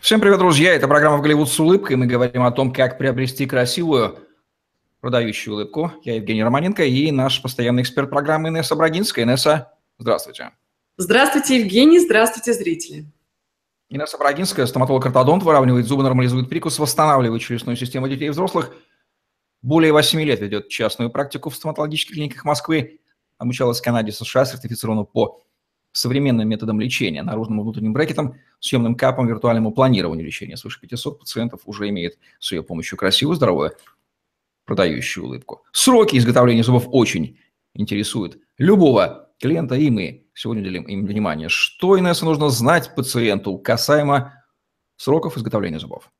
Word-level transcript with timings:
Всем 0.00 0.20
привет, 0.20 0.38
друзья! 0.38 0.74
Это 0.74 0.86
программа 0.86 1.16
«В 1.16 1.22
Голливуд 1.22 1.48
с 1.48 1.58
улыбкой». 1.58 1.96
Мы 1.96 2.06
говорим 2.06 2.42
о 2.42 2.52
том, 2.52 2.72
как 2.72 2.98
приобрести 2.98 3.46
красивую 3.46 4.18
продающую 5.00 5.54
улыбку. 5.54 5.90
Я 6.02 6.16
Евгений 6.16 6.44
Романенко 6.44 6.84
и 6.84 7.10
наш 7.10 7.40
постоянный 7.42 7.82
эксперт 7.82 8.10
программы 8.10 8.50
Инесса 8.50 8.76
Брагинская. 8.76 9.24
Инесса, 9.24 9.72
здравствуйте. 9.98 10.52
Здравствуйте, 10.98 11.60
Евгений. 11.60 11.98
Здравствуйте, 11.98 12.52
зрители. 12.52 13.06
Инесса 13.88 14.18
Брагинская, 14.18 14.66
стоматолог-ортодонт, 14.66 15.42
выравнивает 15.42 15.86
зубы, 15.86 16.02
нормализует 16.02 16.48
прикус, 16.50 16.78
восстанавливает 16.78 17.42
челюстную 17.42 17.76
систему 17.76 18.06
детей 18.06 18.26
и 18.26 18.30
взрослых. 18.30 18.72
Более 19.62 19.92
8 19.92 20.20
лет 20.20 20.40
ведет 20.40 20.68
частную 20.68 21.10
практику 21.10 21.50
в 21.50 21.56
стоматологических 21.56 22.14
клиниках 22.14 22.44
Москвы. 22.44 23.00
Обучалась 23.38 23.80
в 23.80 23.82
Канаде, 23.82 24.12
США, 24.12 24.44
сертифицирована 24.44 25.04
по 25.04 25.45
современным 25.96 26.46
методом 26.48 26.78
лечения, 26.80 27.22
наружным 27.22 27.60
и 27.60 27.62
внутренним 27.62 27.92
брекетом, 27.92 28.36
съемным 28.60 28.94
капом, 28.94 29.26
виртуальному 29.26 29.72
планированию 29.72 30.26
лечения. 30.26 30.56
Свыше 30.56 30.80
500 30.80 31.18
пациентов 31.18 31.62
уже 31.64 31.88
имеет 31.88 32.18
с 32.38 32.52
ее 32.52 32.62
помощью 32.62 32.98
красивую, 32.98 33.36
здоровую, 33.36 33.72
продающую 34.66 35.24
улыбку. 35.24 35.62
Сроки 35.72 36.16
изготовления 36.16 36.62
зубов 36.62 36.86
очень 36.88 37.38
интересуют 37.74 38.38
любого 38.58 39.30
клиента, 39.40 39.74
и 39.74 39.88
мы 39.88 40.26
сегодня 40.34 40.62
уделим 40.62 40.82
им 40.84 41.06
внимание. 41.06 41.48
Что, 41.48 41.98
Инесса, 41.98 42.26
нужно 42.26 42.50
знать 42.50 42.94
пациенту 42.94 43.56
касаемо 43.56 44.44
сроков 44.96 45.38
изготовления 45.38 45.78
зубов? 45.78 46.10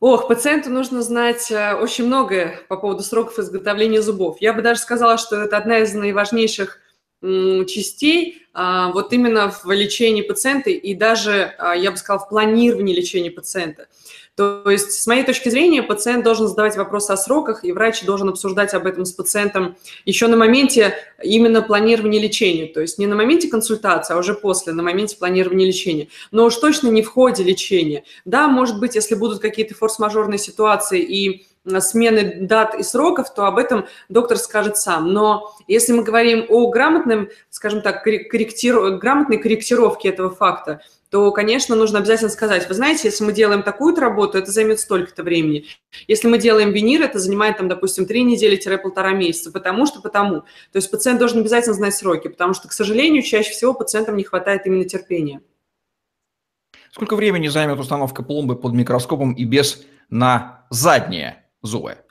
Ох, 0.00 0.28
пациенту 0.28 0.70
нужно 0.70 1.02
знать 1.02 1.50
э, 1.50 1.74
очень 1.74 2.06
многое 2.06 2.60
по 2.68 2.76
поводу 2.76 3.02
сроков 3.02 3.38
изготовления 3.38 4.02
зубов. 4.02 4.36
Я 4.40 4.52
бы 4.52 4.60
даже 4.60 4.80
сказала, 4.80 5.16
что 5.16 5.36
это 5.36 5.56
одна 5.56 5.78
из 5.78 5.94
наиважнейших 5.94 6.80
частей 7.22 8.42
а, 8.52 8.90
вот 8.92 9.12
именно 9.12 9.50
в 9.50 9.70
лечении 9.70 10.22
пациента 10.22 10.70
и 10.70 10.94
даже, 10.94 11.54
а, 11.58 11.74
я 11.74 11.90
бы 11.90 11.96
сказала, 11.96 12.24
в 12.24 12.28
планировании 12.28 12.94
лечения 12.94 13.30
пациента. 13.30 13.88
То 14.34 14.70
есть, 14.70 14.92
с 14.92 15.06
моей 15.06 15.24
точки 15.24 15.48
зрения, 15.48 15.82
пациент 15.82 16.22
должен 16.22 16.46
задавать 16.46 16.76
вопросы 16.76 17.10
о 17.10 17.16
сроках, 17.16 17.64
и 17.64 17.72
врач 17.72 18.02
должен 18.04 18.28
обсуждать 18.28 18.74
об 18.74 18.86
этом 18.86 19.06
с 19.06 19.12
пациентом 19.12 19.76
еще 20.04 20.26
на 20.26 20.36
моменте 20.36 20.94
именно 21.22 21.62
планирования 21.62 22.20
лечения. 22.20 22.66
То 22.66 22.82
есть 22.82 22.98
не 22.98 23.06
на 23.06 23.16
моменте 23.16 23.48
консультации, 23.48 24.12
а 24.14 24.18
уже 24.18 24.34
после, 24.34 24.74
на 24.74 24.82
моменте 24.82 25.16
планирования 25.16 25.66
лечения. 25.66 26.08
Но 26.32 26.44
уж 26.44 26.56
точно 26.56 26.88
не 26.88 27.02
в 27.02 27.08
ходе 27.08 27.42
лечения. 27.44 28.04
Да, 28.26 28.46
может 28.48 28.78
быть, 28.78 28.94
если 28.94 29.14
будут 29.14 29.40
какие-то 29.40 29.74
форс-мажорные 29.74 30.38
ситуации 30.38 31.00
и 31.00 31.46
смены 31.80 32.38
дат 32.40 32.74
и 32.74 32.82
сроков, 32.82 33.32
то 33.34 33.46
об 33.46 33.58
этом 33.58 33.86
доктор 34.08 34.38
скажет 34.38 34.76
сам. 34.76 35.12
Но 35.12 35.54
если 35.66 35.92
мы 35.92 36.02
говорим 36.02 36.46
о 36.48 36.70
грамотном, 36.70 37.28
скажем 37.50 37.82
так, 37.82 38.02
корректиру... 38.04 38.98
грамотной 38.98 39.38
корректировке 39.38 40.08
этого 40.08 40.30
факта, 40.30 40.80
то, 41.10 41.30
конечно, 41.30 41.76
нужно 41.76 42.00
обязательно 42.00 42.30
сказать, 42.30 42.68
вы 42.68 42.74
знаете, 42.74 43.08
если 43.08 43.24
мы 43.24 43.32
делаем 43.32 43.62
такую-то 43.62 44.00
работу, 44.00 44.38
это 44.38 44.50
займет 44.50 44.80
столько-то 44.80 45.22
времени. 45.22 45.66
Если 46.08 46.26
мы 46.26 46.38
делаем 46.38 46.72
винир, 46.72 47.02
это 47.02 47.18
занимает, 47.18 47.58
там, 47.58 47.68
допустим, 47.68 48.06
три 48.06 48.24
недели-полтора 48.24 49.12
месяца, 49.12 49.52
потому 49.52 49.86
что, 49.86 50.02
потому. 50.02 50.40
То 50.72 50.76
есть 50.76 50.90
пациент 50.90 51.18
должен 51.18 51.40
обязательно 51.40 51.74
знать 51.74 51.94
сроки, 51.94 52.28
потому 52.28 52.54
что, 52.54 52.68
к 52.68 52.72
сожалению, 52.72 53.22
чаще 53.22 53.50
всего 53.50 53.72
пациентам 53.72 54.16
не 54.16 54.24
хватает 54.24 54.66
именно 54.66 54.84
терпения. 54.84 55.40
Сколько 56.90 57.14
времени 57.14 57.48
займет 57.48 57.78
установка 57.78 58.22
пломбы 58.22 58.56
под 58.56 58.72
микроскопом 58.72 59.32
и 59.32 59.44
без 59.44 59.84
на 60.10 60.66
заднее 60.70 61.45
зубы? 61.66 62.05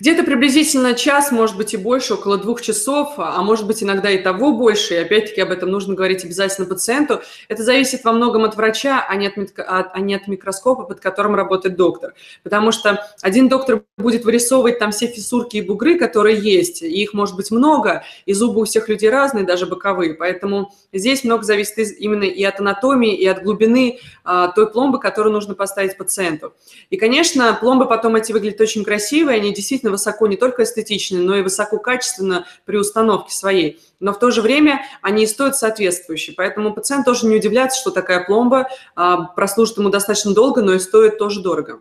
Где-то 0.00 0.24
приблизительно 0.24 0.94
час, 0.94 1.30
может 1.30 1.58
быть 1.58 1.74
и 1.74 1.76
больше, 1.76 2.14
около 2.14 2.38
двух 2.38 2.62
часов, 2.62 3.14
а 3.18 3.42
может 3.42 3.66
быть 3.66 3.82
иногда 3.82 4.10
и 4.10 4.22
того 4.22 4.52
больше. 4.52 4.94
И 4.94 4.96
опять-таки 4.96 5.42
об 5.42 5.50
этом 5.50 5.70
нужно 5.70 5.94
говорить 5.94 6.24
обязательно 6.24 6.66
пациенту. 6.66 7.20
Это 7.48 7.62
зависит 7.62 8.02
во 8.02 8.12
многом 8.12 8.44
от 8.44 8.56
врача, 8.56 9.04
а 9.06 9.14
не 9.16 9.26
от, 9.26 9.34
а 9.58 10.00
не 10.00 10.14
от 10.14 10.26
микроскопа, 10.26 10.84
под 10.84 11.00
которым 11.00 11.34
работает 11.34 11.76
доктор. 11.76 12.14
Потому 12.42 12.72
что 12.72 13.06
один 13.20 13.48
доктор 13.48 13.82
будет 13.98 14.24
вырисовывать 14.24 14.78
там 14.78 14.90
все 14.90 15.06
фиссурки 15.06 15.58
и 15.58 15.60
бугры, 15.60 15.98
которые 15.98 16.38
есть. 16.40 16.80
И 16.80 17.02
их 17.02 17.12
может 17.12 17.36
быть 17.36 17.50
много, 17.50 18.02
и 18.24 18.32
зубы 18.32 18.62
у 18.62 18.64
всех 18.64 18.88
людей 18.88 19.10
разные, 19.10 19.44
даже 19.44 19.66
боковые. 19.66 20.14
Поэтому 20.14 20.72
здесь 20.94 21.24
много 21.24 21.42
зависит 21.42 21.76
именно 21.98 22.24
и 22.24 22.42
от 22.42 22.58
анатомии, 22.58 23.14
и 23.14 23.26
от 23.26 23.42
глубины 23.42 23.98
а, 24.24 24.48
той 24.48 24.70
пломбы, 24.70 24.98
которую 24.98 25.34
нужно 25.34 25.54
поставить 25.54 25.98
пациенту. 25.98 26.54
И, 26.88 26.96
конечно, 26.96 27.52
пломбы 27.60 27.86
потом 27.86 28.16
эти 28.16 28.32
выглядят 28.32 28.62
очень 28.62 28.82
красиво, 28.82 29.30
они 29.30 29.52
действительно 29.52 29.89
действительно 29.90 29.92
высоко 29.92 30.26
не 30.26 30.36
только 30.36 30.62
эстетично, 30.62 31.18
но 31.18 31.36
и 31.36 31.42
высококачественно 31.42 32.46
при 32.64 32.76
установке 32.76 33.32
своей. 33.32 33.80
Но 34.00 34.12
в 34.12 34.18
то 34.18 34.30
же 34.30 34.42
время 34.42 34.82
они 35.02 35.24
и 35.24 35.26
стоят 35.26 35.56
соответствующие. 35.56 36.34
Поэтому 36.36 36.74
пациент 36.74 37.04
тоже 37.04 37.26
не 37.26 37.36
удивляется, 37.36 37.80
что 37.80 37.90
такая 37.90 38.24
пломба 38.24 38.68
а, 38.94 39.24
прослужит 39.34 39.78
ему 39.78 39.90
достаточно 39.90 40.34
долго, 40.34 40.62
но 40.62 40.74
и 40.74 40.78
стоит 40.78 41.18
тоже 41.18 41.40
дорого. 41.40 41.80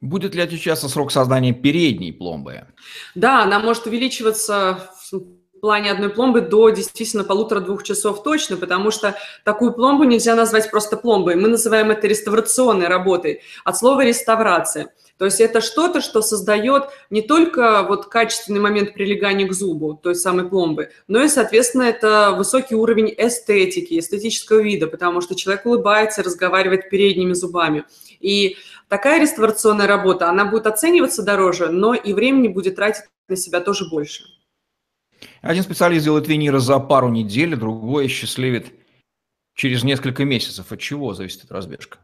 Будет 0.00 0.34
ли 0.34 0.42
отличаться 0.42 0.88
срок 0.88 1.10
создания 1.10 1.52
передней 1.52 2.12
пломбы? 2.12 2.66
Да, 3.14 3.42
она 3.42 3.58
может 3.58 3.86
увеличиваться 3.86 4.90
в 5.10 5.60
плане 5.60 5.90
одной 5.90 6.08
пломбы 6.08 6.40
до 6.40 6.70
действительно 6.70 7.24
полутора-двух 7.24 7.82
часов 7.82 8.22
точно, 8.22 8.56
потому 8.56 8.92
что 8.92 9.16
такую 9.44 9.72
пломбу 9.72 10.04
нельзя 10.04 10.36
назвать 10.36 10.70
просто 10.70 10.96
пломбой. 10.96 11.34
Мы 11.34 11.48
называем 11.48 11.90
это 11.90 12.06
реставрационной 12.06 12.86
работой, 12.86 13.42
от 13.64 13.76
слова 13.76 14.04
реставрация. 14.04 14.92
То 15.18 15.24
есть 15.24 15.40
это 15.40 15.60
что-то, 15.60 16.00
что 16.00 16.22
создает 16.22 16.84
не 17.10 17.22
только 17.22 17.82
вот 17.82 18.06
качественный 18.06 18.60
момент 18.60 18.94
прилегания 18.94 19.48
к 19.48 19.52
зубу, 19.52 19.94
той 19.94 20.14
самой 20.14 20.48
пломбы, 20.48 20.90
но 21.08 21.22
и, 21.22 21.28
соответственно, 21.28 21.82
это 21.82 22.34
высокий 22.36 22.76
уровень 22.76 23.12
эстетики, 23.18 23.98
эстетического 23.98 24.60
вида, 24.60 24.86
потому 24.86 25.20
что 25.20 25.34
человек 25.34 25.66
улыбается, 25.66 26.22
разговаривает 26.22 26.88
передними 26.88 27.32
зубами. 27.32 27.84
И 28.20 28.56
такая 28.88 29.20
реставрационная 29.20 29.88
работа, 29.88 30.28
она 30.28 30.44
будет 30.44 30.68
оцениваться 30.68 31.24
дороже, 31.24 31.68
но 31.68 31.94
и 31.94 32.12
времени 32.12 32.46
будет 32.46 32.76
тратить 32.76 33.04
на 33.28 33.36
себя 33.36 33.60
тоже 33.60 33.88
больше. 33.90 34.22
Один 35.42 35.64
специалист 35.64 36.04
делает 36.04 36.28
виниры 36.28 36.60
за 36.60 36.78
пару 36.78 37.08
недель, 37.08 37.56
другой 37.56 38.06
счастливит 38.06 38.66
через 39.56 39.82
несколько 39.82 40.24
месяцев. 40.24 40.70
От 40.70 40.78
чего 40.78 41.12
зависит 41.14 41.44
эта 41.44 41.54
разбежка? 41.54 41.98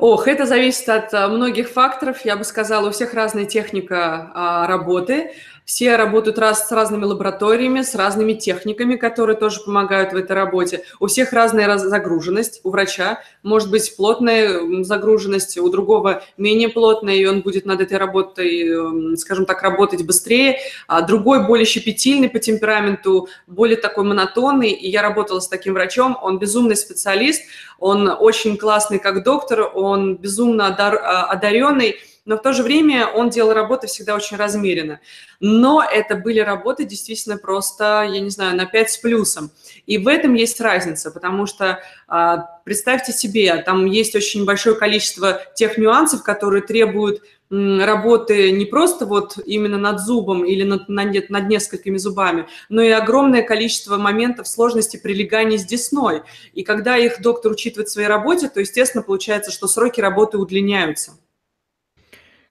Ох, 0.00 0.28
это 0.28 0.46
зависит 0.46 0.88
от 0.88 1.12
а, 1.12 1.28
многих 1.28 1.68
факторов. 1.68 2.24
Я 2.24 2.36
бы 2.36 2.44
сказала, 2.44 2.88
у 2.88 2.90
всех 2.90 3.12
разная 3.12 3.44
техника 3.44 4.30
а, 4.32 4.66
работы. 4.66 5.32
Все 5.70 5.94
работают 5.94 6.36
раз, 6.40 6.66
с 6.66 6.72
разными 6.72 7.04
лабораториями, 7.04 7.82
с 7.82 7.94
разными 7.94 8.32
техниками, 8.32 8.96
которые 8.96 9.36
тоже 9.36 9.60
помогают 9.60 10.12
в 10.12 10.16
этой 10.16 10.32
работе. 10.32 10.82
У 10.98 11.06
всех 11.06 11.32
разная 11.32 11.78
загруженность. 11.78 12.60
У 12.64 12.70
врача 12.70 13.20
может 13.44 13.70
быть 13.70 13.96
плотная 13.96 14.82
загруженность, 14.82 15.58
у 15.58 15.68
другого 15.68 16.24
менее 16.36 16.70
плотная, 16.70 17.14
и 17.14 17.24
он 17.24 17.42
будет 17.42 17.66
над 17.66 17.80
этой 17.80 17.98
работой, 17.98 19.16
скажем 19.16 19.46
так, 19.46 19.62
работать 19.62 20.04
быстрее. 20.04 20.58
А 20.88 21.02
другой 21.02 21.46
более 21.46 21.66
щепетильный 21.66 22.28
по 22.28 22.40
темпераменту, 22.40 23.28
более 23.46 23.76
такой 23.76 24.02
монотонный. 24.02 24.70
И 24.70 24.90
я 24.90 25.02
работала 25.02 25.38
с 25.38 25.46
таким 25.46 25.74
врачом, 25.74 26.18
он 26.20 26.40
безумный 26.40 26.74
специалист, 26.74 27.42
он 27.78 28.08
очень 28.08 28.56
классный 28.56 28.98
как 28.98 29.22
доктор, 29.22 29.70
он 29.72 30.16
безумно 30.16 30.66
одаренный, 30.66 31.94
но 32.24 32.36
в 32.36 32.42
то 32.42 32.52
же 32.52 32.62
время 32.62 33.06
он 33.06 33.30
делал 33.30 33.52
работы 33.52 33.86
всегда 33.86 34.14
очень 34.14 34.36
размеренно. 34.36 35.00
Но 35.40 35.82
это 35.82 36.16
были 36.16 36.40
работы 36.40 36.84
действительно 36.84 37.38
просто, 37.38 38.08
я 38.10 38.20
не 38.20 38.30
знаю, 38.30 38.56
на 38.56 38.66
5 38.66 38.90
с 38.90 38.98
плюсом. 38.98 39.50
И 39.86 39.98
в 39.98 40.06
этом 40.08 40.34
есть 40.34 40.60
разница, 40.60 41.10
потому 41.10 41.46
что 41.46 41.80
а, 42.08 42.48
представьте 42.64 43.12
себе, 43.12 43.56
там 43.62 43.86
есть 43.86 44.14
очень 44.14 44.44
большое 44.44 44.76
количество 44.76 45.40
тех 45.54 45.78
нюансов, 45.78 46.22
которые 46.22 46.62
требуют 46.62 47.22
работы 47.50 48.52
не 48.52 48.64
просто 48.64 49.06
вот 49.06 49.36
именно 49.44 49.76
над 49.76 50.00
зубом 50.00 50.44
или 50.44 50.62
над, 50.62 50.88
над, 50.88 51.30
над 51.30 51.48
несколькими 51.48 51.96
зубами, 51.96 52.46
но 52.68 52.80
и 52.80 52.90
огромное 52.90 53.42
количество 53.42 53.96
моментов 53.96 54.46
сложности 54.46 54.96
прилегания 54.96 55.58
с 55.58 55.64
десной. 55.64 56.22
И 56.52 56.62
когда 56.62 56.96
их 56.96 57.20
доктор 57.20 57.52
учитывает 57.52 57.88
в 57.88 57.92
своей 57.92 58.08
работе, 58.08 58.48
то, 58.48 58.60
естественно, 58.60 59.02
получается, 59.02 59.50
что 59.50 59.66
сроки 59.66 60.00
работы 60.00 60.38
удлиняются. 60.38 61.12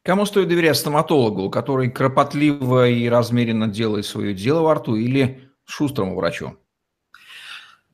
Кому 0.04 0.26
стоит 0.26 0.48
доверять 0.48 0.78
стоматологу, 0.78 1.50
который 1.50 1.90
кропотливо 1.90 2.88
и 2.88 3.10
размеренно 3.10 3.68
делает 3.68 4.06
свое 4.06 4.34
дело 4.34 4.62
во 4.62 4.76
рту, 4.76 4.96
или 4.96 5.50
шустрому 5.66 6.16
врачу? 6.16 6.58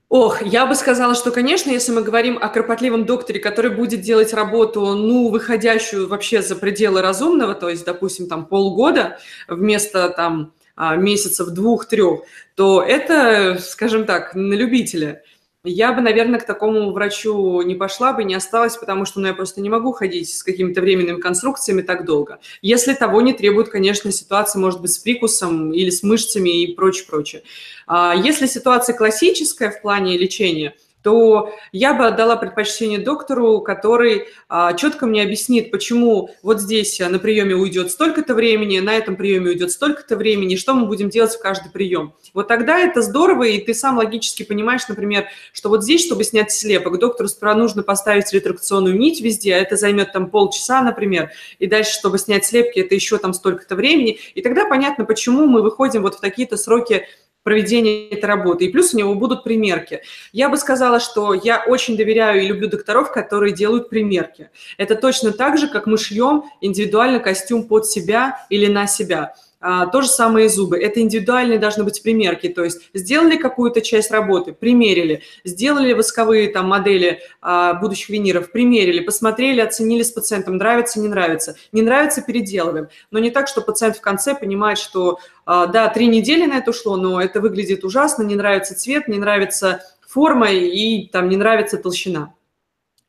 Ох, 0.08 0.44
я 0.44 0.68
бы 0.68 0.76
сказала, 0.76 1.16
что, 1.16 1.32
конечно, 1.32 1.72
если 1.72 1.92
мы 1.92 2.04
говорим 2.04 2.38
о 2.40 2.48
кропотливом 2.50 3.06
докторе, 3.06 3.40
который 3.40 3.72
будет 3.72 4.02
делать 4.02 4.34
работу, 4.34 4.94
ну, 4.94 5.30
выходящую 5.30 6.08
вообще 6.08 6.44
за 6.44 6.56
пределы 6.56 7.02
разумного, 7.02 7.56
то 7.56 7.70
есть, 7.70 7.86
допустим, 7.86 8.28
там 8.28 8.46
полгода 8.46 9.18
вместо 9.48 10.10
там 10.10 10.54
а, 10.76 10.96
месяцев 10.96 11.50
двух-трех, 11.50 12.22
то 12.54 12.84
это, 12.84 13.58
скажем 13.60 14.06
так, 14.06 14.36
на 14.36 14.54
любителя– 14.54 15.24
я 15.66 15.94
бы, 15.94 16.02
наверное, 16.02 16.40
к 16.40 16.46
такому 16.46 16.92
врачу 16.92 17.62
не 17.62 17.76
пошла 17.76 18.14
бы, 18.14 18.24
не 18.24 18.36
осталась, 18.36 18.78
потому 18.78 19.06
что 19.06 19.20
ну, 19.20 19.28
я 19.28 19.34
просто 19.34 19.62
не 19.62 19.70
могу 19.70 19.92
ходить 19.92 20.34
с 20.34 20.44
какими-то 20.44 20.82
временными 20.82 21.20
конструкциями 21.20 21.82
так 21.82 22.06
долго. 22.06 22.40
Если 22.62 22.94
того 22.94 23.22
не 23.22 23.34
требует, 23.34 23.70
конечно, 23.70 24.12
ситуация 24.12 24.60
может 24.60 24.82
быть 24.82 24.92
с 24.92 24.98
прикусом 24.98 25.74
или 25.74 25.90
с 25.90 26.04
мышцами 26.04 26.64
и 26.64 26.76
прочее, 26.76 27.06
прочее. 27.08 27.44
А 27.88 28.16
если 28.16 28.46
ситуация 28.46 28.96
классическая 28.96 29.72
в 29.72 29.82
плане 29.82 30.18
лечения, 30.18 30.76
то 31.06 31.54
я 31.72 31.94
бы 31.94 32.08
отдала 32.08 32.36
предпочтение 32.36 32.98
доктору, 32.98 33.62
который 33.62 34.26
а, 34.50 34.74
четко 34.74 35.06
мне 35.06 35.22
объяснит, 35.22 35.70
почему 35.70 36.32
вот 36.42 36.60
здесь 36.60 37.00
на 37.00 37.20
приеме 37.20 37.54
уйдет 37.54 37.92
столько-то 37.92 38.34
времени, 38.34 38.80
на 38.80 38.96
этом 38.96 39.16
приеме 39.16 39.52
уйдет 39.52 39.70
столько-то 39.70 40.18
времени, 40.18 40.56
что 40.56 40.74
мы 40.74 40.88
будем 40.88 41.12
делать 41.12 41.36
в 41.36 41.40
каждый 41.40 41.72
прием. 41.72 42.16
Вот 42.34 42.48
тогда 42.48 42.80
это 42.80 43.04
здорово, 43.04 43.44
и 43.44 43.60
ты 43.60 43.76
сам 43.76 43.98
логически 43.98 44.42
понимаешь, 44.42 44.88
например, 44.90 45.28
что 45.54 45.70
вот 45.70 45.84
здесь, 45.84 46.04
чтобы 46.04 46.24
снять 46.24 46.52
слепок, 46.52 46.98
доктору 46.98 47.30
сперва 47.30 47.54
нужно 47.54 47.84
поставить 47.84 48.34
ретракционную 48.34 48.98
нить 48.98 49.22
везде, 49.22 49.54
а 49.54 49.60
это 49.60 49.76
займет 49.76 50.12
там 50.12 50.32
полчаса, 50.32 50.82
например, 50.82 51.30
и 51.60 51.68
дальше, 51.68 51.92
чтобы 51.94 52.18
снять 52.18 52.46
слепки, 52.46 52.80
это 52.80 52.96
еще 52.96 53.20
там 53.20 53.36
столько-то 53.36 53.76
времени, 53.76 54.18
и 54.34 54.42
тогда 54.42 54.66
понятно, 54.66 55.06
почему 55.06 55.46
мы 55.46 55.62
выходим 55.62 56.02
вот 56.02 56.16
в 56.16 56.20
такие-то 56.20 56.58
сроки 56.58 57.06
проведения 57.46 58.10
этой 58.10 58.26
работы. 58.26 58.66
И 58.66 58.70
плюс 58.70 58.94
у 58.94 58.98
него 58.98 59.14
будут 59.14 59.44
примерки. 59.44 60.02
Я 60.34 60.50
бы 60.50 60.58
сказала, 60.58 61.00
что 61.00 61.34
я 61.36 61.64
очень 61.66 61.96
доверяю 61.96 62.42
и 62.42 62.48
люблю 62.48 62.68
докторов, 62.68 63.14
которые 63.14 63.54
делают 63.54 63.88
примерки. 63.88 64.50
Это 64.78 64.96
точно 64.96 65.32
так 65.32 65.58
же, 65.60 65.68
как 65.68 65.86
мы 65.86 65.98
шьем 66.00 66.46
индивидуально 66.60 67.20
костюм 67.20 67.68
под 67.68 67.86
себя 67.86 68.46
или 68.50 68.66
на 68.66 68.88
себя. 68.88 69.36
А, 69.68 69.88
то 69.88 70.04
же 70.04 70.08
самое 70.08 70.46
и 70.46 70.50
зубы. 70.50 70.78
Это 70.78 71.02
индивидуальные 71.02 71.58
должны 71.58 71.84
быть 71.84 72.04
примерки. 72.04 72.50
То 72.50 72.64
есть 72.64 72.82
сделали 72.94 73.36
какую-то 73.36 73.82
часть 73.82 74.12
работы, 74.12 74.54
примерили, 74.54 75.24
сделали 75.44 75.94
восковые 75.94 76.50
там 76.50 76.68
модели 76.68 77.22
а, 77.42 77.74
будущих 77.74 78.10
виниров, 78.10 78.52
примерили, 78.52 79.00
посмотрели, 79.00 79.62
оценили 79.62 80.04
с 80.04 80.12
пациентом, 80.12 80.58
нравится, 80.58 81.00
не 81.00 81.08
нравится. 81.08 81.56
Не 81.72 81.82
нравится, 81.82 82.22
переделываем. 82.22 82.90
Но 83.10 83.18
не 83.18 83.32
так, 83.32 83.48
что 83.48 83.62
пациент 83.62 83.98
в 83.98 84.02
конце 84.02 84.36
понимает, 84.36 84.78
что 84.78 85.18
а, 85.48 85.66
да, 85.66 85.88
три 85.88 86.06
недели 86.06 86.46
на 86.46 86.60
это 86.60 86.70
ушло, 86.70 86.96
но 86.96 87.20
это 87.20 87.42
выглядит 87.42 87.84
ужасно, 87.84 88.22
не 88.22 88.36
нравится 88.36 88.76
цвет, 88.76 89.08
не 89.08 89.18
нравится 89.18 89.82
форма 90.08 90.52
и 90.52 91.08
там 91.08 91.28
не 91.28 91.38
нравится 91.38 91.80
толщина. 91.80 92.36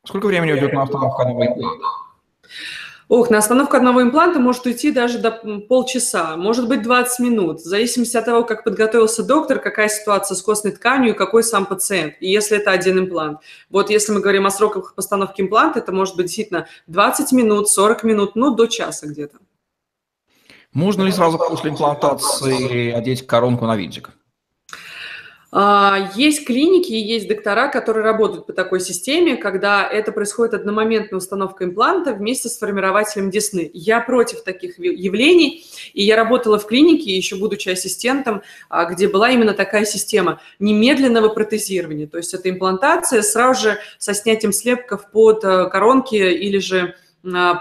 Сколько 0.03 0.25
времени 0.25 0.53
уйдет 0.53 0.73
на 0.73 0.85
установку 0.85 1.21
импланта? 1.21 2.06
Ох, 3.09 3.29
на 3.29 3.37
остановку 3.37 3.77
одного 3.77 4.01
импланта 4.01 4.37
может 4.37 4.65
уйти 4.65 4.91
даже 4.91 5.19
до 5.19 5.31
полчаса, 5.69 6.35
может 6.35 6.67
быть 6.67 6.81
20 6.81 7.19
минут, 7.19 7.61
в 7.61 7.63
зависимости 7.63 8.17
от 8.17 8.25
того, 8.25 8.43
как 8.43 8.65
подготовился 8.65 9.23
доктор, 9.23 9.59
какая 9.59 9.87
ситуация 9.87 10.35
с 10.35 10.41
костной 10.41 10.73
тканью 10.73 11.13
и 11.13 11.17
какой 11.17 11.43
сам 11.43 11.65
пациент, 11.65 12.15
и 12.19 12.29
если 12.29 12.57
это 12.57 12.71
один 12.71 12.99
имплант. 12.99 13.39
Вот 13.69 13.89
если 13.89 14.11
мы 14.11 14.19
говорим 14.19 14.45
о 14.45 14.51
сроках 14.51 14.93
постановки 14.93 15.39
импланта, 15.39 15.79
это 15.79 15.93
может 15.93 16.17
быть 16.17 16.25
действительно 16.25 16.67
20 16.87 17.31
минут, 17.31 17.69
40 17.69 18.03
минут, 18.03 18.35
ну 18.35 18.53
до 18.53 18.65
часа 18.67 19.07
где-то. 19.07 19.37
Можно 20.73 21.03
ли 21.03 21.11
сразу 21.13 21.37
после 21.37 21.71
имплантации 21.71 22.91
одеть 22.91 23.25
коронку 23.25 23.65
на 23.65 23.77
винтик? 23.77 24.09
А, 25.49 26.11
есть 26.15 26.45
клиники 26.45 26.91
и 26.91 26.99
есть 26.99 27.27
доктора, 27.27 27.69
которые 27.69 28.03
работают 28.03 28.45
по 28.47 28.53
такой 28.53 28.81
системе, 28.81 29.37
когда 29.37 29.87
это 29.87 30.11
происходит 30.11 30.53
одномоментная 30.53 31.17
установка 31.17 31.63
импланта 31.63 32.13
вместе 32.13 32.49
с 32.49 32.57
формирователем 32.57 33.31
десны. 33.31 33.71
Я 33.73 34.01
против 34.01 34.43
таких 34.43 34.77
явлений, 34.77 35.65
и 35.93 36.03
я 36.03 36.17
работала 36.17 36.59
в 36.59 36.65
клинике, 36.65 37.15
еще 37.15 37.37
будучи 37.37 37.69
ассистентом, 37.69 38.41
а, 38.69 38.85
где 38.85 39.07
была 39.07 39.29
именно 39.29 39.53
такая 39.53 39.85
система 39.85 40.41
немедленного 40.59 41.29
протезирования. 41.29 42.07
То 42.07 42.17
есть 42.17 42.33
это 42.33 42.49
имплантация 42.49 43.21
сразу 43.21 43.61
же 43.61 43.79
со 43.97 44.13
снятием 44.13 44.51
слепков 44.51 45.09
под 45.11 45.43
э, 45.45 45.69
коронки 45.69 46.15
или 46.15 46.57
же 46.57 46.95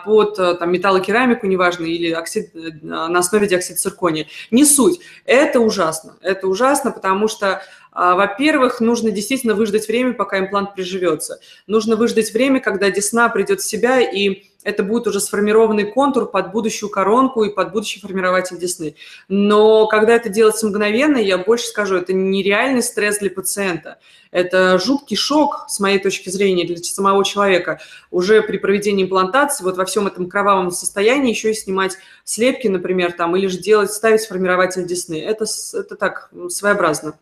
под 0.04 0.38
э, 0.38 0.54
там, 0.54 0.72
металлокерамику, 0.72 1.46
неважно, 1.46 1.84
или 1.84 2.10
оксид, 2.10 2.54
э, 2.54 2.70
на 2.82 3.18
основе 3.18 3.48
диоксида 3.48 3.78
циркония. 3.78 4.26
Не 4.50 4.64
суть. 4.64 5.00
Это 5.24 5.60
ужасно. 5.60 6.16
Это 6.20 6.46
ужасно, 6.46 6.90
потому 6.90 7.28
что 7.28 7.62
во-первых, 7.96 8.80
нужно 8.80 9.10
действительно 9.10 9.54
выждать 9.54 9.88
время, 9.88 10.12
пока 10.12 10.38
имплант 10.38 10.74
приживется. 10.74 11.40
Нужно 11.66 11.96
выждать 11.96 12.32
время, 12.32 12.60
когда 12.60 12.90
десна 12.90 13.30
придет 13.30 13.62
в 13.62 13.66
себя, 13.66 14.00
и 14.00 14.44
это 14.64 14.82
будет 14.82 15.06
уже 15.06 15.20
сформированный 15.20 15.84
контур 15.84 16.28
под 16.28 16.50
будущую 16.50 16.90
коронку 16.90 17.44
и 17.44 17.54
под 17.54 17.72
будущий 17.72 18.00
формирователь 18.00 18.58
десны. 18.58 18.96
Но 19.28 19.86
когда 19.86 20.14
это 20.14 20.28
делается 20.28 20.66
мгновенно, 20.66 21.18
я 21.18 21.38
больше 21.38 21.68
скажу, 21.68 21.96
это 21.96 22.12
нереальный 22.12 22.82
стресс 22.82 23.18
для 23.18 23.30
пациента. 23.30 23.98
Это 24.32 24.78
жуткий 24.78 25.16
шок, 25.16 25.66
с 25.68 25.78
моей 25.78 26.00
точки 26.00 26.28
зрения, 26.30 26.66
для 26.66 26.76
самого 26.78 27.24
человека. 27.24 27.80
Уже 28.10 28.42
при 28.42 28.58
проведении 28.58 29.04
имплантации, 29.04 29.64
вот 29.64 29.76
во 29.76 29.84
всем 29.84 30.08
этом 30.08 30.28
кровавом 30.28 30.72
состоянии, 30.72 31.30
еще 31.30 31.52
и 31.52 31.54
снимать 31.54 31.96
слепки, 32.24 32.66
например, 32.66 33.12
там, 33.12 33.36
или 33.36 33.46
же 33.46 33.58
делать, 33.58 33.92
ставить 33.92 34.26
формирователь 34.26 34.84
десны. 34.84 35.22
Это, 35.22 35.46
это 35.74 35.94
так, 35.96 36.28
своеобразно. 36.48 37.14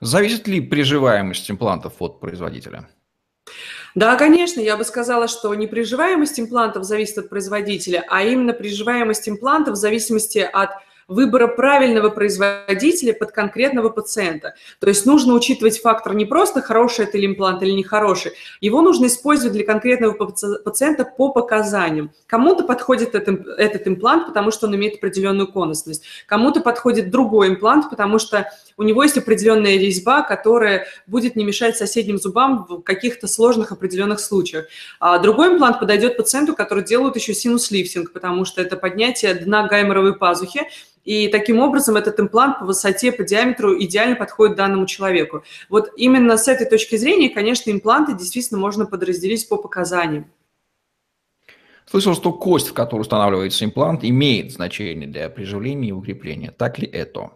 Зависит 0.00 0.46
ли 0.46 0.60
приживаемость 0.60 1.50
имплантов 1.50 1.94
от 2.00 2.20
производителя? 2.20 2.88
Да, 3.94 4.16
конечно, 4.16 4.60
я 4.60 4.76
бы 4.76 4.84
сказала, 4.84 5.26
что 5.26 5.54
не 5.54 5.66
приживаемость 5.66 6.38
имплантов 6.38 6.84
зависит 6.84 7.16
от 7.16 7.30
производителя, 7.30 8.04
а 8.08 8.22
именно 8.22 8.52
приживаемость 8.52 9.28
имплантов 9.28 9.74
в 9.74 9.76
зависимости 9.76 10.38
от 10.38 10.70
выбора 11.08 11.46
правильного 11.46 12.10
производителя 12.10 13.12
под 13.12 13.32
конкретного 13.32 13.90
пациента. 13.90 14.54
То 14.80 14.88
есть 14.88 15.06
нужно 15.06 15.34
учитывать 15.34 15.80
фактор 15.80 16.14
не 16.14 16.24
просто 16.24 16.62
хороший 16.62 17.04
это 17.04 17.24
имплант 17.24 17.62
или 17.62 17.70
нехороший, 17.70 18.32
его 18.60 18.82
нужно 18.82 19.06
использовать 19.06 19.52
для 19.52 19.64
конкретного 19.64 20.12
пациента 20.12 21.04
по 21.04 21.30
показаниям. 21.30 22.10
Кому-то 22.26 22.64
подходит 22.64 23.14
этот 23.14 23.88
имплант, 23.88 24.26
потому 24.26 24.50
что 24.50 24.66
он 24.66 24.74
имеет 24.76 24.96
определенную 24.96 25.50
конусность, 25.50 26.02
кому-то 26.26 26.60
подходит 26.60 27.10
другой 27.10 27.48
имплант, 27.48 27.88
потому 27.88 28.18
что 28.18 28.50
у 28.76 28.82
него 28.82 29.02
есть 29.02 29.16
определенная 29.16 29.78
резьба, 29.78 30.22
которая 30.22 30.86
будет 31.06 31.36
не 31.36 31.44
мешать 31.44 31.76
соседним 31.76 32.18
зубам 32.18 32.66
в 32.68 32.82
каких-то 32.82 33.26
сложных 33.26 33.72
определенных 33.72 34.20
случаях. 34.20 34.66
А 35.00 35.18
другой 35.18 35.54
имплант 35.54 35.80
подойдет 35.80 36.16
пациенту, 36.16 36.54
который 36.54 36.84
делают 36.84 37.16
еще 37.16 37.32
синус-лифтинг, 37.32 38.12
потому 38.12 38.44
что 38.44 38.60
это 38.60 38.76
поднятие 38.76 39.34
дна 39.34 39.66
гайморовой 39.66 40.14
пазухи, 40.16 40.62
и 41.06 41.28
таким 41.28 41.60
образом 41.60 41.96
этот 41.96 42.18
имплант 42.18 42.58
по 42.58 42.66
высоте, 42.66 43.12
по 43.12 43.22
диаметру 43.22 43.80
идеально 43.80 44.16
подходит 44.16 44.56
данному 44.56 44.86
человеку. 44.86 45.44
Вот 45.70 45.92
именно 45.96 46.36
с 46.36 46.48
этой 46.48 46.68
точки 46.68 46.96
зрения, 46.96 47.30
конечно, 47.30 47.70
импланты 47.70 48.12
действительно 48.12 48.60
можно 48.60 48.86
подразделить 48.86 49.48
по 49.48 49.56
показаниям. 49.56 50.26
Слышал, 51.88 52.14
что 52.16 52.32
кость, 52.32 52.68
в 52.68 52.72
которую 52.74 53.02
устанавливается 53.02 53.64
имплант, 53.64 54.02
имеет 54.02 54.50
значение 54.50 55.06
для 55.06 55.28
приживления 55.28 55.90
и 55.90 55.92
укрепления. 55.92 56.50
Так 56.50 56.80
ли 56.80 56.88
это? 56.88 57.30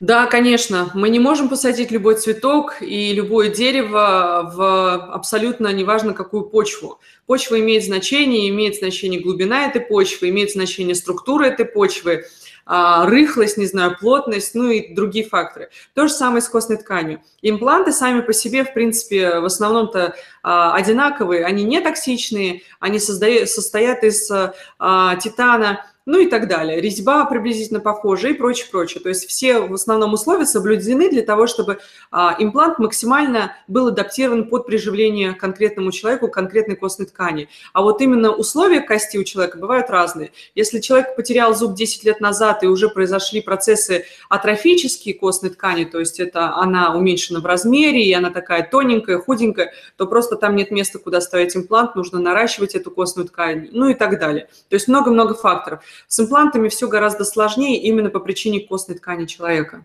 Да, 0.00 0.26
конечно. 0.26 0.90
Мы 0.94 1.08
не 1.08 1.18
можем 1.18 1.48
посадить 1.48 1.90
любой 1.90 2.16
цветок 2.16 2.82
и 2.82 3.12
любое 3.14 3.48
дерево 3.48 4.52
в 4.54 5.12
абсолютно 5.14 5.72
неважно 5.72 6.12
какую 6.12 6.44
почву. 6.44 7.00
Почва 7.26 7.58
имеет 7.58 7.84
значение, 7.84 8.48
имеет 8.50 8.76
значение 8.76 9.20
глубина 9.20 9.64
этой 9.64 9.80
почвы, 9.80 10.28
имеет 10.28 10.52
значение 10.52 10.94
структура 10.94 11.46
этой 11.46 11.64
почвы, 11.64 12.26
рыхлость, 12.68 13.56
не 13.56 13.66
знаю, 13.66 13.96
плотность, 13.98 14.54
ну 14.54 14.70
и 14.70 14.94
другие 14.94 15.24
факторы. 15.26 15.70
То 15.94 16.06
же 16.06 16.12
самое 16.12 16.42
с 16.42 16.48
костной 16.48 16.76
тканью. 16.76 17.22
Импланты 17.40 17.92
сами 17.92 18.20
по 18.20 18.32
себе, 18.32 18.64
в 18.64 18.74
принципе, 18.74 19.40
в 19.40 19.44
основном-то 19.44 20.14
а, 20.42 20.74
одинаковые, 20.74 21.44
они 21.44 21.64
не 21.64 21.80
токсичные, 21.80 22.62
они 22.78 22.98
создают, 22.98 23.48
состоят 23.48 24.04
из 24.04 24.30
а, 24.78 25.16
титана, 25.16 25.84
ну 26.08 26.20
и 26.20 26.26
так 26.26 26.48
далее. 26.48 26.80
Резьба 26.80 27.26
приблизительно 27.26 27.80
похожа 27.80 28.28
и 28.28 28.32
прочее, 28.32 28.66
прочее. 28.70 29.02
То 29.02 29.10
есть 29.10 29.28
все 29.28 29.60
в 29.60 29.74
основном 29.74 30.14
условия 30.14 30.46
соблюдены 30.46 31.10
для 31.10 31.20
того, 31.20 31.46
чтобы 31.46 31.80
а, 32.10 32.34
имплант 32.38 32.78
максимально 32.78 33.52
был 33.66 33.88
адаптирован 33.88 34.48
под 34.48 34.64
приживление 34.64 35.34
конкретному 35.34 35.92
человеку, 35.92 36.28
конкретной 36.28 36.76
костной 36.76 37.08
ткани. 37.08 37.50
А 37.74 37.82
вот 37.82 38.00
именно 38.00 38.32
условия 38.32 38.80
кости 38.80 39.18
у 39.18 39.24
человека 39.24 39.58
бывают 39.58 39.90
разные. 39.90 40.32
Если 40.54 40.80
человек 40.80 41.14
потерял 41.14 41.54
зуб 41.54 41.74
10 41.74 42.04
лет 42.04 42.20
назад 42.22 42.62
и 42.62 42.68
уже 42.68 42.88
произошли 42.88 43.42
процессы 43.42 44.06
атрофические 44.30 45.14
костной 45.14 45.50
ткани, 45.50 45.84
то 45.84 46.00
есть 46.00 46.20
это 46.20 46.54
она 46.54 46.96
уменьшена 46.96 47.40
в 47.40 47.44
размере, 47.44 48.02
и 48.02 48.14
она 48.14 48.30
такая 48.30 48.66
тоненькая, 48.66 49.18
худенькая, 49.18 49.74
то 49.98 50.06
просто 50.06 50.36
там 50.36 50.56
нет 50.56 50.70
места, 50.70 50.98
куда 50.98 51.20
ставить 51.20 51.54
имплант, 51.54 51.96
нужно 51.96 52.18
наращивать 52.18 52.74
эту 52.74 52.90
костную 52.90 53.28
ткань, 53.28 53.68
ну 53.72 53.90
и 53.90 53.94
так 53.94 54.18
далее. 54.18 54.48
То 54.70 54.74
есть 54.76 54.88
много-много 54.88 55.34
факторов. 55.34 55.82
С 56.06 56.20
имплантами 56.20 56.68
все 56.68 56.88
гораздо 56.88 57.24
сложнее 57.24 57.80
именно 57.82 58.10
по 58.10 58.20
причине 58.20 58.60
костной 58.60 58.96
ткани 58.96 59.26
человека. 59.26 59.84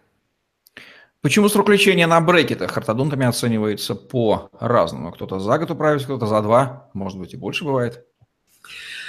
Почему 1.21 1.47
срок 1.47 1.69
лечения 1.69 2.05
на 2.05 2.19
брекетах 2.19 2.77
ортодонтами 2.77 3.25
оценивается 3.25 3.95
по-разному? 3.95 5.11
Кто-то 5.13 5.39
за 5.39 5.57
год 5.57 5.71
управится, 5.71 6.07
кто-то 6.07 6.27
за 6.27 6.41
два, 6.41 6.89
может 6.93 7.17
быть 7.17 7.33
и 7.33 7.37
больше 7.37 7.63
бывает. 7.63 8.05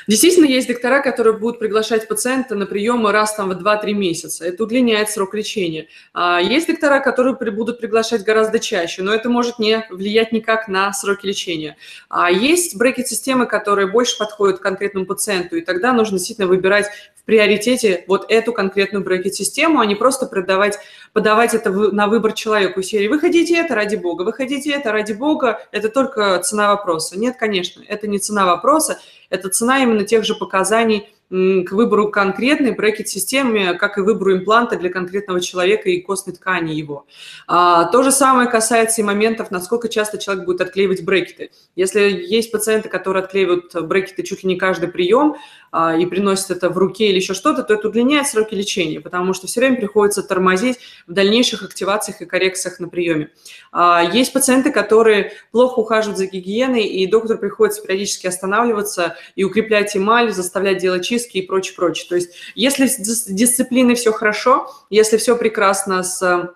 Действительно, 0.06 0.44
есть 0.44 0.68
доктора, 0.68 1.00
которые 1.00 1.36
будут 1.38 1.58
приглашать 1.58 2.06
пациента 2.08 2.54
на 2.54 2.66
приемы 2.66 3.12
раз 3.12 3.34
там 3.34 3.50
в 3.50 3.52
2-3 3.52 3.92
месяца. 3.92 4.44
Это 4.44 4.64
удлиняет 4.64 5.10
срок 5.10 5.34
лечения. 5.34 5.88
А 6.12 6.40
есть 6.40 6.66
доктора, 6.66 7.00
которые 7.00 7.34
будут 7.34 7.80
приглашать 7.80 8.22
гораздо 8.22 8.58
чаще, 8.58 9.02
но 9.02 9.14
это 9.14 9.30
может 9.30 9.58
не 9.58 9.86
влиять 9.90 10.32
никак 10.32 10.68
на 10.68 10.92
сроки 10.92 11.26
лечения. 11.26 11.76
А 12.08 12.30
есть 12.30 12.76
брекет-системы, 12.76 13.46
которые 13.46 13.86
больше 13.86 14.18
подходят 14.18 14.60
конкретному 14.60 15.06
пациенту, 15.06 15.56
и 15.56 15.62
тогда 15.62 15.92
нужно 15.92 16.18
действительно 16.18 16.48
выбирать 16.48 16.86
в 17.16 17.24
приоритете 17.24 18.04
вот 18.06 18.26
эту 18.28 18.52
конкретную 18.52 19.02
брекет-систему, 19.02 19.80
а 19.80 19.86
не 19.86 19.94
просто 19.94 20.26
продавать 20.26 20.78
подавать 21.14 21.54
это 21.54 21.70
на 21.70 22.08
выбор 22.08 22.32
человеку 22.32 22.82
серии. 22.82 23.08
Вы 23.08 23.20
хотите 23.20 23.56
это 23.56 23.74
ради 23.74 23.94
бога, 23.96 24.22
вы 24.24 24.32
хотите 24.32 24.72
это 24.72 24.92
ради 24.92 25.12
бога, 25.12 25.60
это 25.70 25.88
только 25.88 26.38
цена 26.40 26.68
вопроса. 26.68 27.18
Нет, 27.18 27.36
конечно, 27.38 27.82
это 27.86 28.08
не 28.08 28.18
цена 28.18 28.44
вопроса, 28.44 28.98
это 29.30 29.48
цена 29.48 29.78
именно 29.78 30.04
тех 30.04 30.24
же 30.24 30.34
показаний, 30.34 31.08
к 31.30 31.72
выбору 31.72 32.10
конкретной 32.10 32.72
брекет-системы, 32.72 33.74
как 33.74 33.98
и 33.98 34.02
выбору 34.02 34.34
импланта 34.34 34.76
для 34.76 34.90
конкретного 34.90 35.40
человека 35.40 35.88
и 35.88 36.00
костной 36.00 36.34
ткани 36.34 36.72
его. 36.72 37.06
А, 37.46 37.86
то 37.86 38.02
же 38.02 38.12
самое 38.12 38.48
касается 38.48 39.00
и 39.00 39.04
моментов, 39.04 39.50
насколько 39.50 39.88
часто 39.88 40.18
человек 40.18 40.44
будет 40.44 40.60
отклеивать 40.60 41.04
брекеты. 41.04 41.50
Если 41.76 42.00
есть 42.00 42.52
пациенты, 42.52 42.88
которые 42.88 43.24
отклеивают 43.24 43.74
брекеты 43.86 44.22
чуть 44.22 44.42
ли 44.42 44.50
не 44.50 44.56
каждый 44.56 44.88
прием, 44.88 45.36
а, 45.76 45.96
и 45.96 46.06
приносит 46.06 46.52
это 46.52 46.70
в 46.70 46.78
руке 46.78 47.08
или 47.08 47.16
еще 47.16 47.34
что-то, 47.34 47.64
то 47.64 47.74
это 47.74 47.88
удлиняет 47.88 48.28
сроки 48.28 48.54
лечения, 48.54 49.00
потому 49.00 49.34
что 49.34 49.48
все 49.48 49.58
время 49.58 49.76
приходится 49.76 50.22
тормозить 50.22 50.78
в 51.08 51.12
дальнейших 51.12 51.64
активациях 51.64 52.20
и 52.20 52.26
коррекциях 52.26 52.78
на 52.78 52.88
приеме. 52.88 53.30
А, 53.72 54.02
есть 54.04 54.32
пациенты, 54.32 54.70
которые 54.70 55.32
плохо 55.50 55.80
ухаживают 55.80 56.18
за 56.18 56.26
гигиеной, 56.26 56.84
и 56.84 57.06
доктор 57.06 57.38
приходится 57.38 57.82
периодически 57.82 58.28
останавливаться 58.28 59.16
и 59.34 59.42
укреплять 59.42 59.96
эмаль, 59.96 60.32
заставлять 60.32 60.78
делать 60.78 61.02
чистки 61.24 61.38
и 61.38 61.42
прочее, 61.46 61.74
прочее. 61.76 62.06
То 62.08 62.16
есть 62.16 62.30
если 62.54 62.86
с 62.86 63.26
дисциплиной 63.26 63.94
все 63.94 64.12
хорошо, 64.12 64.70
если 64.90 65.16
все 65.16 65.36
прекрасно 65.36 66.02
с 66.02 66.54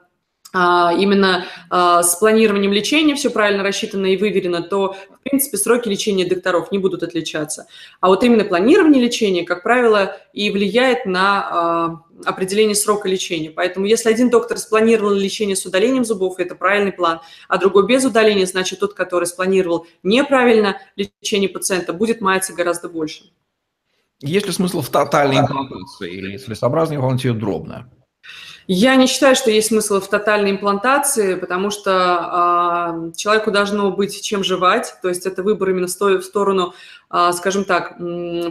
а, 0.55 0.95
именно 0.95 1.45
а, 1.69 2.03
с 2.03 2.17
планированием 2.17 2.73
лечения 2.73 3.15
все 3.15 3.29
правильно 3.29 3.63
рассчитано 3.63 4.07
и 4.07 4.17
выверено, 4.17 4.63
то, 4.63 4.97
в 5.21 5.29
принципе, 5.29 5.59
сроки 5.59 5.89
лечения 5.89 6.25
докторов 6.25 6.73
не 6.73 6.79
будут 6.79 7.03
отличаться. 7.03 7.67
А 8.01 8.09
вот 8.09 8.25
именно 8.25 8.45
планирование 8.45 9.03
лечения, 9.03 9.45
как 9.45 9.63
правило, 9.63 10.17
и 10.33 10.51
влияет 10.51 11.05
на 11.05 11.49
а, 11.51 12.01
определение 12.25 12.75
срока 12.75 13.11
лечения. 13.11 13.51
Поэтому 13.51 13.85
если 13.85 14.09
один 14.09 14.31
доктор 14.31 14.57
спланировал 14.57 15.13
лечение 15.13 15.55
с 15.55 15.67
удалением 15.67 16.07
зубов, 16.07 16.39
это 16.39 16.55
правильный 16.55 16.93
план, 16.93 17.21
а 17.47 17.59
другой 17.59 17.87
без 17.87 18.07
удаления, 18.07 18.47
значит, 18.47 18.81
тот, 18.81 18.95
который 18.95 19.27
спланировал 19.27 19.87
неправильно 20.03 20.81
лечение 20.97 21.51
пациента, 21.51 21.93
будет 21.93 22.23
маяться 22.23 22.55
гораздо 22.55 22.89
больше. 22.89 23.25
Есть 24.21 24.47
ли 24.47 24.53
смысл 24.53 24.81
в 24.81 24.89
тотальной 24.89 25.39
имплантации 25.39 26.13
или 26.13 26.37
целесообразно 26.37 26.95
имплантировать 26.95 27.41
дробно? 27.41 27.91
Я 28.71 28.97
не 28.97 29.07
считаю, 29.07 29.35
что 29.35 29.51
есть 29.51 29.69
смысл 29.69 29.99
в 29.99 30.09
тотальной 30.09 30.51
имплантации, 30.51 31.37
потому 31.37 31.71
что 31.71 33.09
э, 33.11 33.17
человеку 33.17 33.51
должно 33.51 33.91
быть 33.91 34.23
чем 34.23 34.45
жевать, 34.45 34.95
то 35.01 35.09
есть 35.09 35.25
это 35.25 35.43
выбор 35.43 35.71
именно 35.71 35.87
в 35.87 36.23
сторону, 36.23 36.75
э, 37.11 37.31
скажем 37.33 37.65
так, 37.65 37.97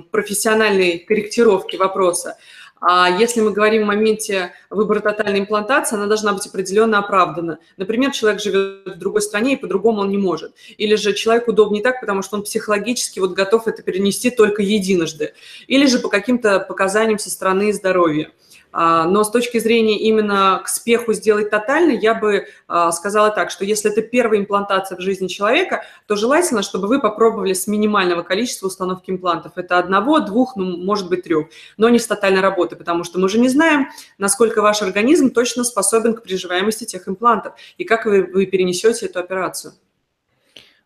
профессиональной 0.09 0.97
корректировки 0.97 1.75
вопроса. 1.75 2.37
А 2.79 3.09
если 3.09 3.41
мы 3.41 3.51
говорим 3.51 3.83
в 3.83 3.87
моменте 3.87 4.53
выбора 4.69 4.99
тотальной 4.99 5.39
имплантации, 5.39 5.95
она 5.95 6.05
должна 6.05 6.33
быть 6.33 6.45
определенно 6.45 6.99
оправдана. 6.99 7.59
Например, 7.77 8.11
человек 8.11 8.41
живет 8.41 8.85
в 8.85 8.99
другой 8.99 9.21
стране, 9.21 9.53
и 9.53 9.57
по-другому 9.57 10.01
он 10.01 10.09
не 10.09 10.17
может. 10.17 10.53
Или 10.77 10.95
же 10.95 11.13
человек 11.13 11.47
удобнее 11.47 11.81
так, 11.81 11.99
потому 11.99 12.21
что 12.21 12.37
он 12.37 12.43
психологически 12.43 13.19
вот 13.19 13.33
готов 13.33 13.67
это 13.67 13.81
перенести 13.81 14.29
только 14.29 14.61
единожды. 14.61 15.33
Или 15.67 15.87
же 15.87 15.99
по 15.99 16.09
каким-то 16.09 16.59
показаниям 16.59 17.19
со 17.19 17.29
стороны 17.29 17.73
здоровья. 17.73 18.31
А, 18.79 19.05
но 19.05 19.23
с 19.23 19.31
точки 19.31 19.57
зрения 19.57 19.97
именно 19.97 20.61
к 20.63 20.67
спеху 20.67 21.11
сделать 21.13 21.49
тотально, 21.49 21.93
я 21.93 22.13
бы 22.13 22.45
а, 22.67 22.91
сказала 22.91 23.31
так, 23.31 23.49
что 23.49 23.65
если 23.65 23.89
это 23.89 24.03
первая 24.03 24.39
имплантация 24.39 24.95
в 24.95 25.01
жизни 25.01 25.25
человека, 25.25 25.83
то 26.05 26.15
желательно, 26.15 26.61
чтобы 26.61 26.87
вы 26.87 27.01
попробовали 27.01 27.53
с 27.53 27.65
минимального 27.65 28.21
количества 28.21 28.67
установки 28.67 29.09
имплантов. 29.09 29.53
Это 29.55 29.79
одного, 29.79 30.19
двух, 30.19 30.55
ну, 30.55 30.77
может 30.77 31.09
быть, 31.09 31.23
трех, 31.23 31.47
но 31.77 31.89
не 31.89 31.97
с 31.97 32.05
тотальной 32.05 32.41
работы, 32.41 32.75
потому 32.75 33.03
что 33.03 33.17
мы 33.17 33.29
же 33.29 33.39
не 33.39 33.49
знаем, 33.49 33.87
насколько 34.19 34.61
ваш 34.61 34.83
организм 34.83 35.31
точно 35.31 35.63
способен 35.63 36.13
к 36.13 36.21
приживаемости 36.21 36.83
тех 36.83 37.07
имплантов 37.07 37.53
и 37.79 37.83
как 37.83 38.05
вы, 38.05 38.29
вы 38.31 38.45
перенесете 38.45 39.07
эту 39.07 39.19
операцию. 39.19 39.73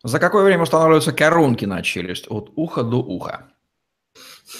За 0.02 0.18
какое 0.18 0.44
время 0.44 0.62
устанавливаются 0.62 1.12
коронки 1.12 1.66
на 1.66 1.82
челюсть 1.82 2.24
от 2.30 2.52
уха 2.56 2.84
до 2.84 2.96
уха? 2.96 3.51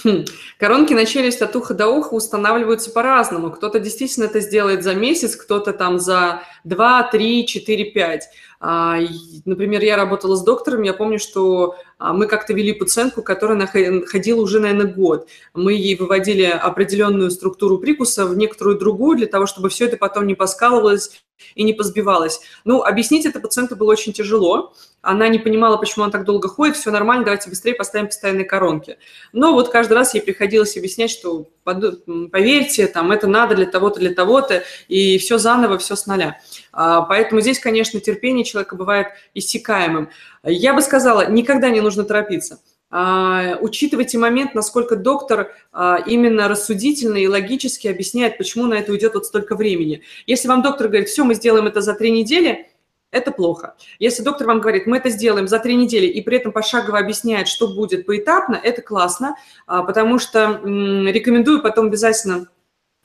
Хм. 0.02 0.25
Коронки 0.58 0.94
на 0.94 1.04
челюсть 1.06 1.42
от 1.42 1.54
уха 1.54 1.75
до 1.75 1.88
уха 1.88 2.14
устанавливаются 2.14 2.90
по-разному. 2.90 3.50
Кто-то 3.50 3.78
действительно 3.78 4.25
это 4.25 4.40
сделает 4.40 4.82
за 4.82 4.94
месяц, 4.94 5.37
кто-то 5.37 5.72
там 5.72 5.99
за 5.99 6.42
2, 6.64 7.02
3, 7.04 7.46
4, 7.46 7.84
5. 7.84 8.28
А, 8.64 8.97
например, 9.45 9.83
я 9.83 9.97
работала 9.97 10.37
с 10.37 10.45
доктором, 10.45 10.83
я 10.83 10.95
помню, 10.95 11.19
что 11.19 11.75
а, 11.99 12.12
мы 12.12 12.28
как-то 12.28 12.52
вели 12.52 12.73
пациентку, 12.73 13.21
которая 13.21 13.66
ходила 14.07 14.40
уже, 14.40 14.61
наверное, 14.61 14.87
год. 14.87 15.28
Мы 15.52 15.73
ей 15.73 15.97
выводили 15.97 16.45
определенную 16.45 17.33
структуру 17.33 17.78
прикуса 17.78 18.25
в 18.25 18.37
некоторую 18.37 18.78
другую, 18.78 19.19
для 19.19 19.26
того, 19.26 19.47
чтобы 19.47 19.69
все 19.69 19.87
это 19.87 19.97
потом 19.97 20.28
не 20.28 20.37
поскалывалось 20.37 21.25
и 21.57 21.64
не 21.64 21.73
позбивалось. 21.73 22.40
Ну, 22.64 22.85
объяснить 22.85 23.26
это 23.26 23.40
пациенту 23.40 23.75
было 23.75 23.90
очень 23.90 24.12
тяжело. 24.12 24.73
Она 25.00 25.26
не 25.26 25.40
понимала, 25.40 25.76
почему 25.76 26.04
она 26.04 26.12
так 26.12 26.25
долго 26.25 26.49
ходит, 26.49 26.76
все 26.76 26.92
нормально, 26.92 27.25
давайте 27.25 27.50
быстрее 27.50 27.75
поставим 27.75 28.07
постоянные 28.07 28.45
коронки. 28.45 28.97
Но 29.33 29.54
вот 29.54 29.71
каждый 29.71 29.95
раз 29.95 30.14
ей 30.14 30.21
приходилось 30.21 30.76
объяснять, 30.76 31.11
что 31.11 31.49
поверьте, 31.64 32.87
там, 32.87 33.12
это 33.12 33.26
надо 33.26 33.54
для 33.54 33.66
того-то, 33.66 34.00
для 34.00 34.14
того-то, 34.14 34.64
и 34.88 35.19
все 35.19 35.38
заново, 35.38 35.78
все 35.78 35.97
с 35.97 36.07
нуля. 36.07 36.40
А, 36.73 37.02
поэтому 37.02 37.40
здесь, 37.40 37.59
конечно, 37.59 38.00
терпение 38.00 38.45
человека 38.45 38.76
бывает 38.76 39.09
иссякаемым. 39.35 40.11
Я 40.45 40.75
бы 40.75 40.83
сказала, 40.83 41.31
никогда 41.31 41.71
не 41.71 41.81
нужно 41.81 42.04
торопиться. 42.04 42.61
Uh, 42.92 43.57
учитывайте 43.62 44.19
момент, 44.19 44.54
насколько 44.54 44.97
доктор 44.97 45.57
uh, 45.73 45.97
именно 46.07 46.47
рассудительно 46.47 47.16
и 47.16 47.26
логически 47.26 47.88
объясняет, 47.88 48.37
почему 48.37 48.66
на 48.66 48.75
это 48.75 48.92
уйдет 48.92 49.14
вот 49.14 49.25
столько 49.25 49.57
времени. 49.57 50.02
Если 50.26 50.47
вам 50.47 50.61
доктор 50.61 50.88
говорит, 50.88 51.09
все, 51.09 51.25
мы 51.25 51.35
сделаем 51.35 51.66
это 51.66 51.81
за 51.81 51.95
три 51.95 52.11
недели, 52.11 52.66
это 53.12 53.31
плохо. 53.31 53.76
Если 54.00 54.23
доктор 54.23 54.49
вам 54.49 54.61
говорит, 54.61 54.87
мы 54.87 54.97
это 54.97 55.11
сделаем 55.11 55.47
за 55.47 55.61
три 55.61 55.76
недели, 55.76 56.07
и 56.07 56.21
при 56.23 56.38
этом 56.38 56.50
пошагово 56.50 56.99
объясняет, 56.99 57.47
что 57.47 57.69
будет 57.69 58.07
поэтапно, 58.07 58.57
это 58.57 58.83
классно, 58.83 59.37
uh, 59.69 59.87
потому 59.87 60.19
что 60.19 60.61
рекомендую 60.64 61.62
потом 61.62 61.87
обязательно 61.87 62.49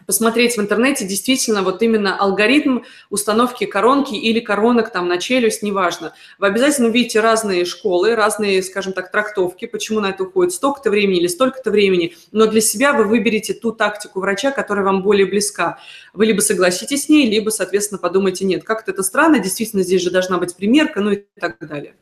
посмотреть 0.07 0.57
в 0.57 0.61
интернете 0.61 1.05
действительно 1.05 1.61
вот 1.61 1.83
именно 1.83 2.17
алгоритм 2.17 2.79
установки 3.11 3.65
коронки 3.65 4.15
или 4.15 4.39
коронок 4.39 4.91
там 4.91 5.07
на 5.07 5.19
челюсть, 5.19 5.61
неважно. 5.61 6.13
Вы 6.39 6.47
обязательно 6.47 6.87
увидите 6.87 7.19
разные 7.19 7.65
школы, 7.65 8.15
разные, 8.15 8.63
скажем 8.63 8.93
так, 8.93 9.11
трактовки, 9.11 9.67
почему 9.67 9.99
на 9.99 10.07
это 10.07 10.23
уходит 10.23 10.53
столько-то 10.53 10.89
времени 10.89 11.19
или 11.19 11.27
столько-то 11.27 11.69
времени, 11.69 12.15
но 12.31 12.47
для 12.47 12.61
себя 12.61 12.93
вы 12.93 13.03
выберете 13.03 13.53
ту 13.53 13.71
тактику 13.73 14.21
врача, 14.21 14.51
которая 14.51 14.85
вам 14.85 15.03
более 15.03 15.27
близка. 15.27 15.77
Вы 16.13 16.25
либо 16.25 16.39
согласитесь 16.39 17.03
с 17.03 17.09
ней, 17.09 17.29
либо, 17.29 17.49
соответственно, 17.49 17.99
подумайте, 17.99 18.45
нет, 18.45 18.63
как-то 18.63 18.91
это 18.91 19.03
странно, 19.03 19.39
действительно 19.39 19.83
здесь 19.83 20.01
же 20.01 20.09
должна 20.09 20.37
быть 20.37 20.55
примерка, 20.55 21.01
ну 21.01 21.11
и 21.11 21.25
так 21.39 21.57
далее. 21.59 21.95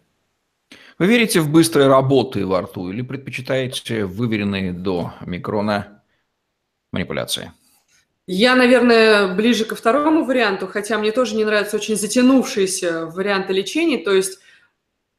Вы 1.00 1.08
верите 1.08 1.42
в 1.42 1.50
быстрые 1.50 1.88
работы 1.88 2.46
во 2.46 2.62
рту 2.62 2.92
или 2.92 3.02
предпочитаете 3.02 4.06
выверенные 4.06 4.72
до 4.72 5.14
микрона 5.26 6.04
манипуляции? 6.94 7.52
Я, 8.28 8.56
наверное, 8.56 9.36
ближе 9.36 9.66
ко 9.66 9.76
второму 9.76 10.26
варианту, 10.26 10.68
хотя 10.68 10.98
мне 10.98 11.12
тоже 11.12 11.36
не 11.36 11.46
нравятся 11.46 11.76
очень 11.78 11.96
затянувшиеся 11.96 13.06
варианты 13.06 13.54
лечения. 13.54 14.00
То 14.00 14.14
есть, 14.14 14.40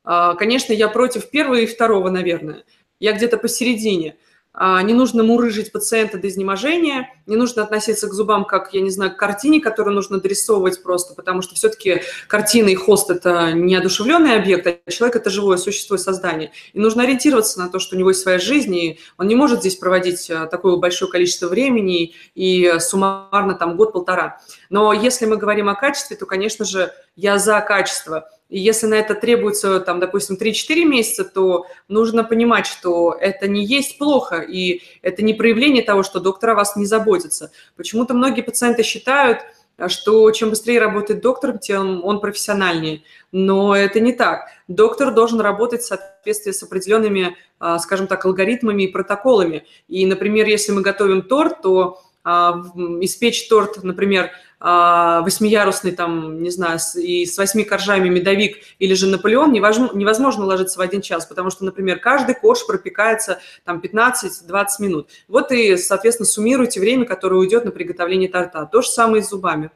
а, 0.03 0.35
конечно, 0.35 0.73
я 0.73 0.89
против 0.89 1.31
первого 1.31 1.57
и 1.61 1.67
второго, 1.67 2.11
наверное. 2.11 2.65
Я 2.99 3.13
где-то 3.13 3.39
посередине. 3.39 4.17
А, 4.59 4.83
не 4.83 4.95
нужно 4.95 5.23
мурыжить 5.23 5.71
пациента 5.71 6.17
до 6.17 6.29
изнеможения, 6.29 7.13
не 7.27 7.37
нужно 7.37 7.63
относиться 7.63 8.09
к 8.09 8.15
зубам 8.15 8.47
как, 8.47 8.73
я 8.73 8.81
не 8.81 8.91
знаю, 8.91 9.13
к 9.13 9.17
картине, 9.17 9.61
которую 9.61 9.95
нужно 9.95 10.19
дорисовывать 10.19 10.83
просто, 10.83 11.15
потому 11.15 11.43
что 11.43 11.55
все-таки 11.55 12.01
картина 12.27 12.71
и 12.71 12.75
хост– 12.75 13.11
это 13.11 13.53
неодушевленный 13.53 14.35
объект, 14.35 14.67
а 14.67 14.91
человек– 14.91 15.17
это 15.17 15.29
живое 15.29 15.59
существо 15.59 15.97
и 15.97 15.99
создание. 15.99 16.53
И 16.73 16.81
нужно 16.81 17.03
ориентироваться 17.03 17.59
на 17.59 17.69
то, 17.69 17.79
что 17.79 17.97
у 17.97 17.99
него 17.99 18.09
есть 18.11 18.23
своя 18.23 18.39
жизнь, 18.39 18.75
и 18.75 18.99
он 19.19 19.29
не 19.29 19.35
может 19.35 19.61
здесь 19.61 19.77
проводить 19.77 20.31
а, 20.31 20.47
такое 20.47 20.77
большое 20.77 21.11
количество 21.11 21.49
времени 21.49 22.15
и 22.35 22.77
суммарно 22.81 23.55
там 23.55 23.77
год-полтора. 23.77 24.41
Но 24.71 24.93
если 24.93 25.27
мы 25.27 25.37
говорим 25.37 25.69
о 25.69 25.75
качестве, 25.75 26.17
то, 26.17 26.27
конечно 26.27 26.65
же, 26.65 26.93
я 27.15 27.39
за 27.39 27.61
качество– 27.61 28.29
и 28.49 28.61
если 28.61 28.87
на 28.87 28.95
это 28.95 29.15
требуется, 29.15 29.81
там, 29.81 29.99
допустим, 29.99 30.37
3-4 30.41 30.85
месяца, 30.85 31.25
то 31.25 31.67
нужно 31.89 32.23
понимать, 32.23 32.67
что 32.67 33.17
это 33.21 33.49
не 33.49 33.65
есть 33.65 33.99
плохо, 33.99 34.37
и 34.37 34.83
это 35.03 35.23
не 35.23 35.35
проявление 35.35 35.83
того, 35.83 36.03
что 36.03 36.21
доктор 36.21 36.51
о 36.51 36.55
вас 36.55 36.77
не 36.77 36.87
заботится. 36.87 37.51
Почему-то 37.77 38.15
многие 38.15 38.43
пациенты 38.43 38.85
считают, 38.85 39.41
что 39.89 40.31
чем 40.31 40.51
быстрее 40.51 40.79
работает 40.79 41.21
доктор, 41.21 41.59
тем 41.59 42.05
он 42.05 42.21
профессиональнее. 42.21 43.03
Но 43.33 43.77
это 43.77 44.01
не 44.01 44.13
так. 44.13 44.47
Доктор 44.69 45.13
должен 45.13 45.41
работать 45.41 45.83
в 45.83 45.87
соответствии 45.87 46.53
с 46.53 46.63
определенными, 46.63 47.37
а, 47.59 47.79
скажем 47.79 48.07
так, 48.07 48.25
алгоритмами 48.25 48.85
и 48.85 48.93
протоколами. 48.93 49.67
И, 49.89 50.07
например, 50.07 50.47
если 50.47 50.73
мы 50.73 50.81
готовим 50.81 51.23
торт, 51.23 51.63
то 51.63 52.01
испечь 52.27 53.49
торт, 53.49 53.83
например, 53.83 54.31
а, 54.59 55.21
восьмиярусный, 55.21 55.93
там, 55.93 56.43
не 56.43 56.51
знаю, 56.51 56.79
и 56.97 57.27
с 57.27 57.37
восьми 57.37 57.63
коржами 57.63 58.09
медовик 58.09 58.59
или 58.79 58.95
же 58.95 59.07
Наполеон 59.07 59.53
невозможно, 59.53 59.97
невозможно 59.97 60.45
ложиться 60.45 60.79
в 60.79 60.83
один 60.83 61.03
час, 61.03 61.27
потому 61.27 61.51
что, 61.51 61.65
например, 61.65 61.99
каждый 61.99 62.35
корж 62.35 62.67
пропекается 62.67 63.39
там 63.65 63.81
15-20 63.81 64.67
минут. 64.81 65.09
Вот 65.29 65.53
и, 65.53 65.77
соответственно, 65.77 66.27
суммируйте 66.27 66.81
время, 66.81 67.05
которое 67.05 67.37
уйдет 67.37 67.65
на 67.65 67.71
приготовление 67.71 68.31
торта. 68.31 68.67
То 68.71 68.81
же 68.81 68.89
самое 68.89 69.23
и 69.23 69.25
с 69.25 69.29
зубами. 69.29 69.71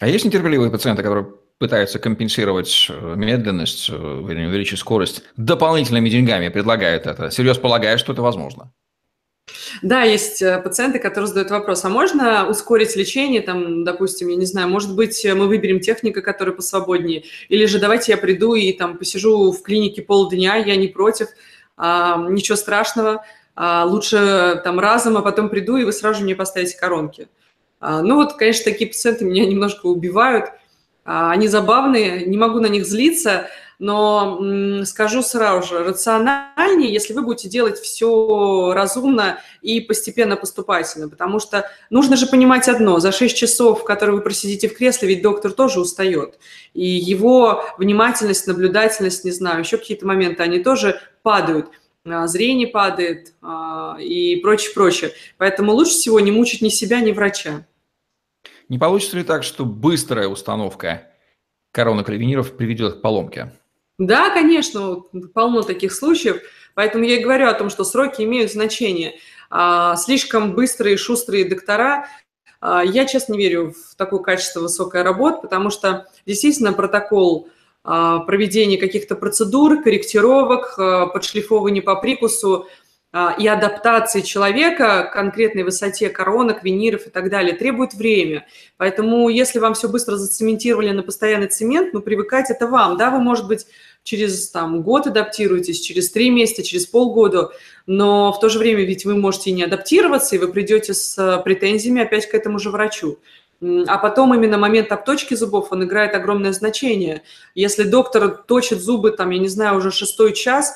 А 0.00 0.08
есть 0.08 0.24
нетерпеливые 0.24 0.70
пациенты, 0.70 1.02
которые 1.02 1.32
пытаются 1.58 2.00
компенсировать 2.00 2.88
э, 2.90 3.14
медленность, 3.14 3.88
э, 3.88 3.94
увеличить 3.94 4.80
скорость 4.80 5.22
дополнительными 5.36 6.08
деньгами, 6.08 6.48
предлагают 6.48 7.06
это? 7.06 7.30
Серьезно 7.30 7.62
полагают, 7.62 8.00
что 8.00 8.12
это 8.12 8.20
возможно? 8.20 8.72
Да, 9.82 10.02
есть 10.02 10.40
э, 10.42 10.60
пациенты, 10.60 10.98
которые 10.98 11.26
задают 11.28 11.50
вопрос, 11.50 11.84
а 11.84 11.88
можно 11.88 12.48
ускорить 12.48 12.94
лечение, 12.94 13.42
там, 13.42 13.84
допустим, 13.84 14.28
я 14.28 14.36
не 14.36 14.46
знаю, 14.46 14.68
может 14.68 14.94
быть, 14.94 15.24
мы 15.24 15.46
выберем 15.48 15.80
техника, 15.80 16.22
которая 16.22 16.54
посвободнее, 16.54 17.24
или 17.48 17.66
же 17.66 17.80
давайте 17.80 18.12
я 18.12 18.18
приду 18.18 18.54
и 18.54 18.72
там 18.72 18.98
посижу 18.98 19.50
в 19.50 19.62
клинике 19.62 20.02
полдня, 20.02 20.56
я 20.56 20.76
не 20.76 20.88
против, 20.88 21.28
а, 21.76 22.24
ничего 22.28 22.56
страшного, 22.56 23.24
а, 23.54 23.84
лучше 23.84 24.60
там 24.64 24.78
разом, 24.78 25.16
а 25.16 25.22
потом 25.22 25.48
приду, 25.48 25.76
и 25.76 25.84
вы 25.84 25.92
сразу 25.92 26.22
мне 26.22 26.36
поставите 26.36 26.78
коронки. 26.78 27.28
А, 27.80 28.02
ну 28.02 28.14
вот, 28.14 28.34
конечно, 28.34 28.64
такие 28.64 28.88
пациенты 28.88 29.24
меня 29.24 29.44
немножко 29.44 29.86
убивают, 29.86 30.50
а, 31.04 31.32
они 31.32 31.48
забавные, 31.48 32.24
не 32.26 32.38
могу 32.38 32.60
на 32.60 32.66
них 32.66 32.86
злиться, 32.86 33.48
но 33.82 34.84
скажу 34.84 35.22
сразу 35.22 35.66
же, 35.66 35.82
рациональнее, 35.82 36.92
если 36.92 37.14
вы 37.14 37.22
будете 37.22 37.48
делать 37.48 37.80
все 37.80 38.72
разумно 38.74 39.40
и 39.60 39.80
постепенно 39.80 40.36
поступательно, 40.36 41.08
потому 41.08 41.40
что 41.40 41.68
нужно 41.90 42.14
же 42.14 42.28
понимать 42.28 42.68
одно, 42.68 43.00
за 43.00 43.10
6 43.10 43.36
часов, 43.36 43.82
которые 43.82 44.14
вы 44.14 44.22
просидите 44.22 44.68
в 44.68 44.76
кресле, 44.76 45.08
ведь 45.08 45.22
доктор 45.22 45.50
тоже 45.50 45.80
устает, 45.80 46.38
и 46.74 46.86
его 46.86 47.64
внимательность, 47.76 48.46
наблюдательность, 48.46 49.24
не 49.24 49.32
знаю, 49.32 49.58
еще 49.58 49.78
какие-то 49.78 50.06
моменты, 50.06 50.44
они 50.44 50.60
тоже 50.60 51.00
падают, 51.24 51.66
а, 52.04 52.28
зрение 52.28 52.68
падает 52.68 53.34
а, 53.42 53.96
и 53.98 54.36
прочее, 54.36 54.74
прочее. 54.74 55.10
Поэтому 55.38 55.72
лучше 55.72 55.94
всего 55.94 56.20
не 56.20 56.30
мучить 56.30 56.62
ни 56.62 56.68
себя, 56.68 57.00
ни 57.00 57.10
врача. 57.10 57.66
Не 58.68 58.78
получится 58.78 59.16
ли 59.16 59.24
так, 59.24 59.42
что 59.42 59.64
быстрая 59.64 60.28
установка 60.28 61.08
коронок 61.72 62.08
ревениров 62.08 62.56
приведет 62.56 62.98
к 62.98 63.00
поломке? 63.00 63.50
Да, 64.06 64.30
конечно, 64.30 65.02
полно 65.32 65.62
таких 65.62 65.92
случаев. 65.92 66.42
Поэтому 66.74 67.04
я 67.04 67.18
и 67.18 67.22
говорю 67.22 67.48
о 67.48 67.54
том, 67.54 67.70
что 67.70 67.84
сроки 67.84 68.22
имеют 68.22 68.50
значение. 68.50 69.14
А, 69.50 69.96
слишком 69.96 70.54
быстрые, 70.54 70.96
шустрые 70.96 71.44
доктора, 71.44 72.08
а, 72.60 72.82
я, 72.82 73.04
честно, 73.04 73.34
не 73.34 73.38
верю 73.38 73.74
в 73.74 73.94
такое 73.96 74.20
качество 74.20 74.60
высокой 74.60 75.02
работы, 75.02 75.42
потому 75.42 75.70
что 75.70 76.06
действительно 76.26 76.72
протокол 76.72 77.48
а, 77.84 78.20
проведения 78.20 78.78
каких-то 78.78 79.14
процедур, 79.14 79.82
корректировок, 79.82 80.76
подшлифовывания 81.12 81.82
по 81.82 81.96
прикусу 81.96 82.66
и 83.38 83.46
адаптации 83.46 84.22
человека 84.22 85.02
к 85.02 85.12
конкретной 85.12 85.64
высоте 85.64 86.08
коронок, 86.08 86.64
виниров 86.64 87.06
и 87.06 87.10
так 87.10 87.28
далее 87.28 87.54
требует 87.54 87.92
время. 87.92 88.46
Поэтому 88.78 89.28
если 89.28 89.58
вам 89.58 89.74
все 89.74 89.90
быстро 89.90 90.16
зацементировали 90.16 90.92
на 90.92 91.02
постоянный 91.02 91.48
цемент, 91.48 91.92
ну, 91.92 92.00
привыкать 92.00 92.48
это 92.48 92.66
вам, 92.66 92.96
да, 92.96 93.10
вы, 93.10 93.18
может 93.18 93.46
быть, 93.46 93.66
через 94.02 94.48
там, 94.50 94.82
год 94.82 95.06
адаптируетесь, 95.06 95.80
через 95.80 96.10
три 96.10 96.30
месяца, 96.30 96.62
через 96.62 96.86
полгода, 96.86 97.50
но 97.86 98.32
в 98.32 98.40
то 98.40 98.48
же 98.48 98.58
время 98.58 98.84
ведь 98.84 99.04
вы 99.04 99.14
можете 99.16 99.50
и 99.50 99.52
не 99.52 99.62
адаптироваться, 99.62 100.36
и 100.36 100.38
вы 100.38 100.48
придете 100.48 100.94
с 100.94 101.16
э, 101.18 101.42
претензиями 101.42 102.02
опять 102.02 102.28
к 102.28 102.34
этому 102.34 102.58
же 102.58 102.70
врачу. 102.70 103.18
А 103.86 103.98
потом 103.98 104.34
именно 104.34 104.58
момент 104.58 104.90
обточки 104.90 105.34
зубов, 105.34 105.68
он 105.70 105.84
играет 105.84 106.16
огромное 106.16 106.52
значение. 106.52 107.22
Если 107.54 107.84
доктор 107.84 108.28
точит 108.28 108.80
зубы, 108.80 109.12
там, 109.12 109.30
я 109.30 109.38
не 109.38 109.46
знаю, 109.46 109.78
уже 109.78 109.92
шестой 109.92 110.32
час, 110.32 110.74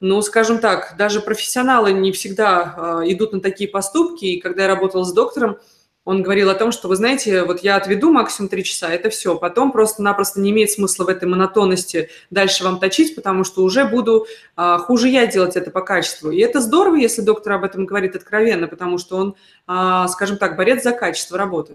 ну, 0.00 0.20
скажем 0.20 0.58
так, 0.58 0.96
даже 0.98 1.20
профессионалы 1.20 1.92
не 1.92 2.12
всегда 2.12 3.02
э, 3.04 3.12
идут 3.12 3.32
на 3.32 3.40
такие 3.40 3.70
поступки. 3.70 4.26
И 4.26 4.40
когда 4.40 4.62
я 4.62 4.68
работала 4.68 5.04
с 5.04 5.12
доктором, 5.12 5.58
он 6.04 6.22
говорил 6.22 6.48
о 6.48 6.54
том, 6.54 6.72
что, 6.72 6.88
вы 6.88 6.96
знаете, 6.96 7.44
вот 7.44 7.60
я 7.60 7.76
отведу 7.76 8.10
максимум 8.10 8.48
три 8.48 8.64
часа, 8.64 8.88
это 8.88 9.10
все. 9.10 9.36
Потом 9.36 9.70
просто-напросто 9.70 10.40
не 10.40 10.50
имеет 10.50 10.70
смысла 10.70 11.04
в 11.04 11.08
этой 11.08 11.28
монотонности 11.28 12.08
дальше 12.30 12.64
вам 12.64 12.80
точить, 12.80 13.14
потому 13.14 13.44
что 13.44 13.62
уже 13.62 13.84
буду 13.84 14.26
а, 14.56 14.78
хуже 14.78 15.08
я 15.08 15.26
делать 15.26 15.56
это 15.56 15.70
по 15.70 15.82
качеству. 15.82 16.30
И 16.30 16.38
это 16.38 16.60
здорово, 16.60 16.96
если 16.96 17.20
доктор 17.20 17.54
об 17.54 17.64
этом 17.64 17.84
говорит 17.84 18.16
откровенно, 18.16 18.66
потому 18.66 18.96
что 18.96 19.16
он, 19.16 19.34
а, 19.66 20.08
скажем 20.08 20.38
так, 20.38 20.56
борец 20.56 20.82
за 20.82 20.92
качество 20.92 21.36
работы. 21.36 21.74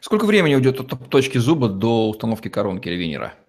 Сколько 0.00 0.26
времени 0.26 0.54
уйдет 0.54 0.78
от 0.80 1.08
точки 1.08 1.38
зуба 1.38 1.68
до 1.68 2.10
установки 2.10 2.48
коронки 2.48 2.88
ревенера? 2.88 3.32
А, 3.32 3.41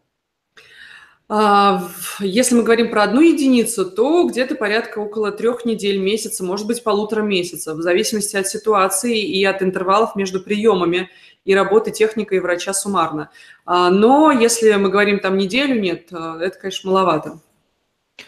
если 1.29 2.55
мы 2.55 2.63
говорим 2.63 2.91
про 2.91 3.03
одну 3.03 3.21
единицу, 3.21 3.89
то 3.89 4.27
где-то 4.27 4.55
порядка 4.55 4.99
около 4.99 5.31
трех 5.31 5.65
недель, 5.65 5.97
месяца, 5.97 6.43
может 6.43 6.67
быть, 6.67 6.83
полутора 6.83 7.21
месяцев, 7.21 7.77
в 7.77 7.81
зависимости 7.81 8.35
от 8.35 8.47
ситуации 8.47 9.19
и 9.19 9.43
от 9.45 9.61
интервалов 9.61 10.15
между 10.15 10.41
приемами 10.41 11.09
и 11.45 11.55
работы 11.55 11.91
техника 11.91 12.35
и 12.35 12.39
врача 12.39 12.73
суммарно. 12.73 13.29
А, 13.65 13.89
но 13.89 14.31
если 14.31 14.73
мы 14.73 14.89
говорим 14.89 15.19
там 15.19 15.37
неделю, 15.37 15.79
нет, 15.79 16.07
а, 16.11 16.37
это, 16.39 16.59
конечно, 16.59 16.91
маловато. 16.91 17.39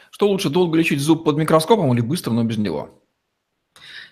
Что 0.09 0.29
лучше, 0.29 0.49
долго 0.49 0.77
лечить 0.77 1.01
зуб 1.01 1.25
под 1.25 1.37
микроскопом 1.37 1.93
или 1.93 2.01
быстро, 2.01 2.31
но 2.31 2.43
без 2.43 2.57
него? 2.57 2.89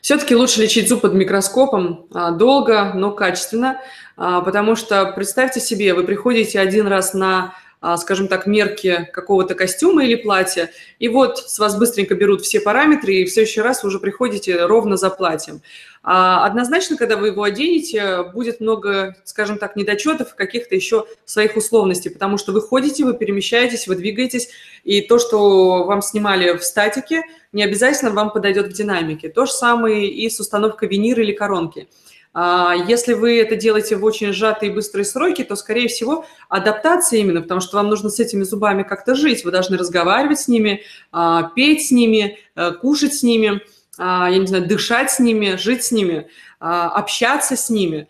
Все-таки 0.01 0.35
лучше 0.35 0.61
лечить 0.61 0.89
зуб 0.89 0.99
под 0.99 1.13
микроскопом 1.13 2.07
долго, 2.37 2.91
но 2.93 3.11
качественно, 3.11 3.79
потому 4.17 4.75
что 4.75 5.13
представьте 5.15 5.61
себе, 5.61 5.93
вы 5.93 6.03
приходите 6.03 6.59
один 6.59 6.87
раз 6.87 7.13
на 7.13 7.45
а, 7.45 7.53
скажем 7.97 8.29
так, 8.29 8.47
мерки 8.47 9.09
какого-то 9.11 9.55
костюма 9.55 10.05
или 10.05 10.15
платья, 10.15 10.71
и 10.99 11.09
вот 11.09 11.37
с 11.37 11.59
вас 11.59 11.77
быстренько 11.77 12.15
берут 12.15 12.41
все 12.41 12.61
параметры, 12.61 13.13
и 13.13 13.25
в 13.25 13.31
следующий 13.31 13.59
раз 13.59 13.83
уже 13.83 13.99
приходите 13.99 14.65
ровно 14.65 14.95
за 14.95 15.09
платьем. 15.09 15.61
А 16.01 16.45
однозначно, 16.45 16.95
когда 16.95 17.17
вы 17.17 17.27
его 17.27 17.43
оденете, 17.43 18.23
будет 18.33 18.61
много, 18.61 19.15
скажем 19.25 19.57
так, 19.57 19.75
недочетов, 19.75 20.33
каких-то 20.35 20.75
еще 20.75 21.05
своих 21.25 21.57
условностей, 21.57 22.09
потому 22.09 22.37
что 22.37 22.53
вы 22.53 22.61
ходите, 22.61 23.03
вы 23.03 23.13
перемещаетесь, 23.13 23.87
вы 23.87 23.95
двигаетесь, 23.95 24.49
и 24.85 25.01
то, 25.01 25.19
что 25.19 25.83
вам 25.83 26.01
снимали 26.01 26.57
в 26.57 26.63
статике, 26.63 27.23
не 27.51 27.63
обязательно 27.63 28.11
вам 28.11 28.31
подойдет 28.31 28.69
к 28.69 28.73
динамике. 28.73 29.27
То 29.27 29.45
же 29.45 29.51
самое 29.51 30.09
и 30.09 30.29
с 30.29 30.39
установкой 30.39 30.87
винира 30.87 31.21
или 31.21 31.33
коронки– 31.33 31.87
а, 31.97 32.12
если 32.35 33.13
вы 33.13 33.39
это 33.39 33.55
делаете 33.55 33.95
в 33.95 34.03
очень 34.03 34.33
сжатые 34.33 34.71
и 34.71 34.73
быстрые 34.73 35.05
сроки, 35.05 35.43
то, 35.43 35.55
скорее 35.55 35.87
всего, 35.87 36.25
адаптация 36.49 37.19
именно, 37.19 37.41
потому 37.41 37.61
что 37.61 37.77
вам 37.77 37.89
нужно 37.89 38.09
с 38.09 38.19
этими 38.19 38.43
зубами 38.43 38.81
как-то 38.81 39.13
жить. 39.13 39.45
Вы 39.45 39.51
должны 39.51 39.77
разговаривать 39.77 40.39
с 40.39 40.47
ними, 40.47 40.81
а, 41.11 41.43
петь 41.55 41.87
с 41.87 41.91
ними, 41.91 42.39
э, 42.55 42.71
кушать 42.71 43.13
с 43.13 43.21
ними, 43.21 43.61
а, 43.99 44.29
я 44.31 44.39
не 44.39 44.47
знаю, 44.47 44.67
дышать 44.67 45.11
с 45.11 45.19
ними, 45.19 45.55
жить 45.57 45.83
с 45.83 45.91
ними, 45.91 46.27
общаться 46.59 47.55
с 47.55 47.69
ними. 47.69 48.07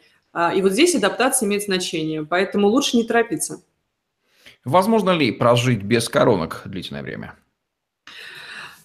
И 0.56 0.62
вот 0.62 0.74
здесь 0.74 0.94
адаптация 0.94 1.48
имеет 1.48 1.64
значение, 1.64 2.24
поэтому 2.24 2.68
лучше 2.68 2.98
не 2.98 3.04
торопиться. 3.04 3.62
Возможно 4.64 5.10
ли 5.10 5.32
прожить 5.32 5.82
без 5.82 6.08
коронок 6.08 6.62
длительное 6.66 7.02
время? 7.02 7.36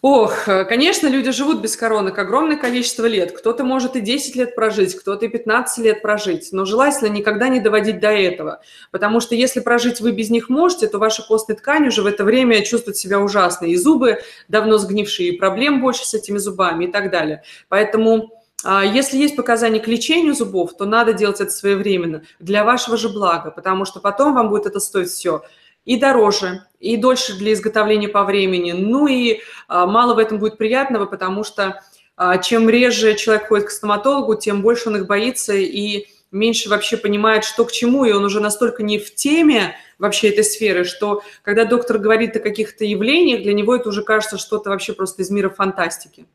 Ох, 0.01 0.47
э, 0.47 0.65
конечно, 0.65 1.09
люди 1.09 1.33
живут 1.33 1.61
без 1.61 1.77
коронок 1.77 2.19
огромное 2.19 2.57
количество 2.57 3.05
лет. 3.07 3.33
Кто-то 3.33 3.65
может 3.65 3.97
и 3.97 4.01
10 4.01 4.37
лет 4.37 4.55
прожить, 4.55 4.95
кто-то 4.95 5.27
и 5.27 5.29
15 5.29 5.85
лет 5.85 6.03
прожить. 6.03 6.51
Но 6.53 6.65
желательно 6.65 7.09
никогда 7.09 7.49
не 7.49 7.59
доводить 7.59 7.99
до 7.99 8.11
этого. 8.11 8.61
Потому 8.93 9.19
что 9.21 9.35
если 9.35 9.59
прожить 9.59 10.01
вы 10.01 10.13
без 10.13 10.31
них 10.31 10.49
можете, 10.49 10.87
то 10.87 10.99
ваша 10.99 11.27
костная 11.27 11.57
ткань 11.57 11.89
уже 11.89 12.03
в 12.03 12.07
это 12.07 12.23
время 12.23 12.63
чувствует 12.65 12.97
себя 12.97 13.19
ужасно. 13.19 13.67
И 13.67 13.75
зубы 13.75 14.21
давно 14.47 14.79
сгнившие, 14.79 15.31
и 15.31 15.37
проблем 15.37 15.81
больше 15.81 16.07
с 16.07 16.15
этими 16.15 16.39
зубами 16.39 16.85
и 16.85 16.93
так 16.93 17.11
далее. 17.11 17.43
Поэтому 17.69 18.31
а, 18.63 18.85
если 18.85 19.17
есть 19.17 19.35
показания 19.35 19.81
к 19.81 19.89
лечению 19.89 20.35
зубов, 20.35 20.77
то 20.77 20.85
надо 20.85 21.13
делать 21.13 21.41
это 21.41 21.51
своевременно 21.51 22.23
для 22.39 22.63
вашего 22.63 22.97
же 22.97 23.09
блага, 23.09 23.51
потому 23.51 23.85
что 23.85 23.99
потом 23.99 24.35
вам 24.35 24.49
будет 24.49 24.67
это 24.67 24.79
стоить 24.79 25.11
все 25.11 25.43
и 25.85 25.97
дороже, 25.97 26.64
и 26.81 26.97
дольше 26.97 27.37
для 27.37 27.53
изготовления 27.53 28.09
по 28.09 28.25
времени. 28.25 28.73
Ну 28.73 29.07
и 29.07 29.41
а, 29.69 29.87
мало 29.87 30.14
в 30.14 30.19
этом 30.19 30.38
будет 30.38 30.59
приятного, 30.59 31.07
потому 31.07 31.45
что 31.45 31.83
а, 32.17 32.38
чем 32.38 32.69
реже 32.69 33.14
человек 33.14 33.49
ходит 33.49 33.67
к 33.69 33.71
стоматологу, 33.71 34.37
тем 34.37 34.62
больше 34.62 34.88
он 34.88 34.97
их 34.97 35.07
боится 35.07 35.55
и 35.55 36.07
меньше 36.31 36.69
вообще 36.69 36.97
понимает, 36.97 37.45
что 37.45 37.64
к 37.64 37.73
чему, 37.73 38.05
и 38.05 38.12
он 38.12 38.25
уже 38.25 38.41
настолько 38.41 38.83
не 38.83 38.99
в 38.99 39.14
теме 39.14 39.77
вообще 39.99 40.29
этой 40.29 40.45
сферы, 40.45 40.85
что 40.85 41.23
когда 41.43 41.64
доктор 41.64 41.99
говорит 41.99 42.37
о 42.37 42.41
каких-то 42.41 42.85
явлениях, 42.85 43.43
для 43.43 43.55
него 43.55 43.75
это 43.75 43.88
уже 43.88 44.03
кажется 44.03 44.38
что-то 44.38 44.71
вообще 44.71 44.93
просто 44.93 45.23
из 45.23 45.31
мира 45.31 45.49
фантастики. 45.49 46.27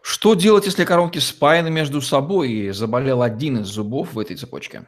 Что 0.00 0.34
делать, 0.34 0.66
если 0.66 0.84
коронки 0.84 1.18
спаяны 1.18 1.70
между 1.70 2.00
собой 2.00 2.50
и 2.50 2.70
заболел 2.70 3.22
один 3.22 3.60
из 3.60 3.66
зубов 3.66 4.14
в 4.14 4.18
этой 4.18 4.36
цепочке? 4.36 4.84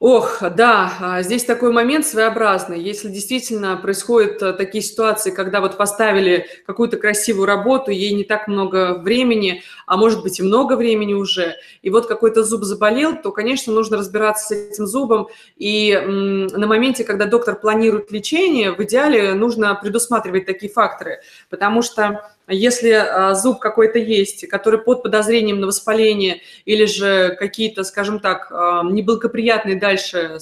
Ох, 0.00 0.40
да, 0.56 0.94
а, 0.98 1.22
здесь 1.22 1.44
такой 1.44 1.72
момент 1.72 2.06
своеобразный. 2.06 2.80
Если 2.80 3.10
действительно 3.10 3.76
происходят 3.76 4.40
э, 4.40 4.54
такие 4.54 4.82
ситуации, 4.82 5.30
когда 5.30 5.60
вот 5.60 5.76
поставили 5.76 6.46
какую-то 6.66 6.96
красивую 6.96 7.44
работу, 7.44 7.90
ей 7.90 8.14
не 8.14 8.24
так 8.24 8.48
много 8.48 8.94
времени, 8.94 9.62
а 9.84 9.98
может 9.98 10.22
быть 10.22 10.40
и 10.40 10.42
много 10.42 10.78
времени 10.78 11.12
уже, 11.12 11.56
и 11.82 11.90
вот 11.90 12.06
какой-то 12.06 12.44
зуб 12.44 12.64
заболел, 12.64 13.14
то, 13.14 13.30
конечно, 13.30 13.74
нужно 13.74 13.98
разбираться 13.98 14.46
с 14.46 14.52
этим 14.52 14.86
зубом. 14.86 15.28
И 15.58 15.94
на 15.94 16.66
моменте, 16.66 17.04
когда 17.04 17.26
доктор 17.26 17.56
планирует 17.56 18.10
лечение, 18.10 18.72
в 18.72 18.82
идеале 18.82 19.34
нужно 19.34 19.74
предусматривать 19.74 20.46
такие 20.46 20.72
факторы, 20.72 21.20
потому 21.50 21.82
что 21.82 22.26
если 22.50 22.90
а, 22.90 23.34
зуб 23.34 23.58
какой-то 23.60 23.98
есть, 23.98 24.48
который 24.48 24.80
под 24.80 25.02
подозрением 25.02 25.60
на 25.60 25.66
воспаление 25.66 26.40
или 26.64 26.84
же 26.84 27.36
какие-то, 27.38 27.84
скажем 27.84 28.20
так, 28.20 28.48
а, 28.50 28.82
неблагоприятные 28.82 29.76
дальше 29.76 30.38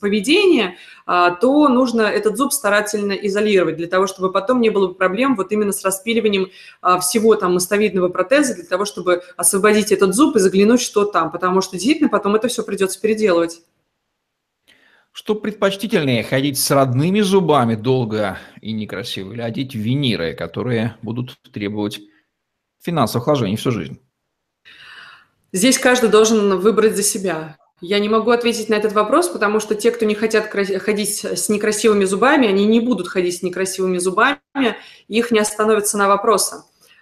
поведения, 0.00 0.76
а, 1.06 1.30
то 1.32 1.68
нужно 1.68 2.02
этот 2.02 2.36
зуб 2.36 2.52
старательно 2.52 3.12
изолировать 3.12 3.76
для 3.76 3.86
того, 3.86 4.06
чтобы 4.06 4.30
потом 4.30 4.60
не 4.60 4.70
было 4.70 4.88
проблем 4.88 5.36
вот 5.36 5.52
именно 5.52 5.72
с 5.72 5.84
распиливанием 5.84 6.50
всего 7.00 7.34
там 7.34 7.54
мостовидного 7.54 8.08
протеза, 8.08 8.54
для 8.54 8.64
того, 8.64 8.84
чтобы 8.84 9.22
освободить 9.36 9.92
этот 9.92 10.14
зуб 10.14 10.36
и 10.36 10.40
заглянуть, 10.40 10.80
что 10.80 11.04
там, 11.04 11.30
потому 11.30 11.60
что 11.60 11.72
действительно 11.72 12.08
потом 12.08 12.36
это 12.36 12.48
все 12.48 12.62
придется 12.62 13.00
переделывать. 13.00 13.60
Что 15.12 15.34
предпочтительнее, 15.34 16.22
ходить 16.22 16.58
с 16.58 16.70
родными 16.70 17.20
зубами 17.20 17.74
долго 17.74 18.38
и 18.60 18.72
некрасиво, 18.72 19.32
или 19.32 19.40
одеть 19.40 19.74
виниры, 19.74 20.34
которые 20.34 20.96
будут 21.02 21.36
требовать 21.52 22.00
финансовых 22.80 23.26
вложений 23.26 23.56
всю 23.56 23.72
жизнь? 23.72 24.00
Здесь 25.52 25.78
каждый 25.78 26.10
должен 26.10 26.58
выбрать 26.58 26.94
за 26.94 27.02
себя. 27.02 27.56
Я 27.80 28.00
не 28.00 28.08
могу 28.08 28.30
ответить 28.32 28.68
на 28.68 28.74
этот 28.74 28.92
вопрос, 28.92 29.28
потому 29.28 29.60
что 29.60 29.74
те, 29.74 29.90
кто 29.90 30.04
не 30.04 30.14
хотят 30.14 30.46
ходить 30.46 31.24
с 31.24 31.48
некрасивыми 31.48 32.04
зубами, 32.04 32.48
они 32.48 32.66
не 32.66 32.80
будут 32.80 33.08
ходить 33.08 33.38
с 33.38 33.42
некрасивыми 33.42 33.98
зубами, 33.98 34.40
их 35.06 35.30
не 35.30 35.38
остановится 35.38 35.96
на 35.96 36.08
вопросы. 36.08 36.56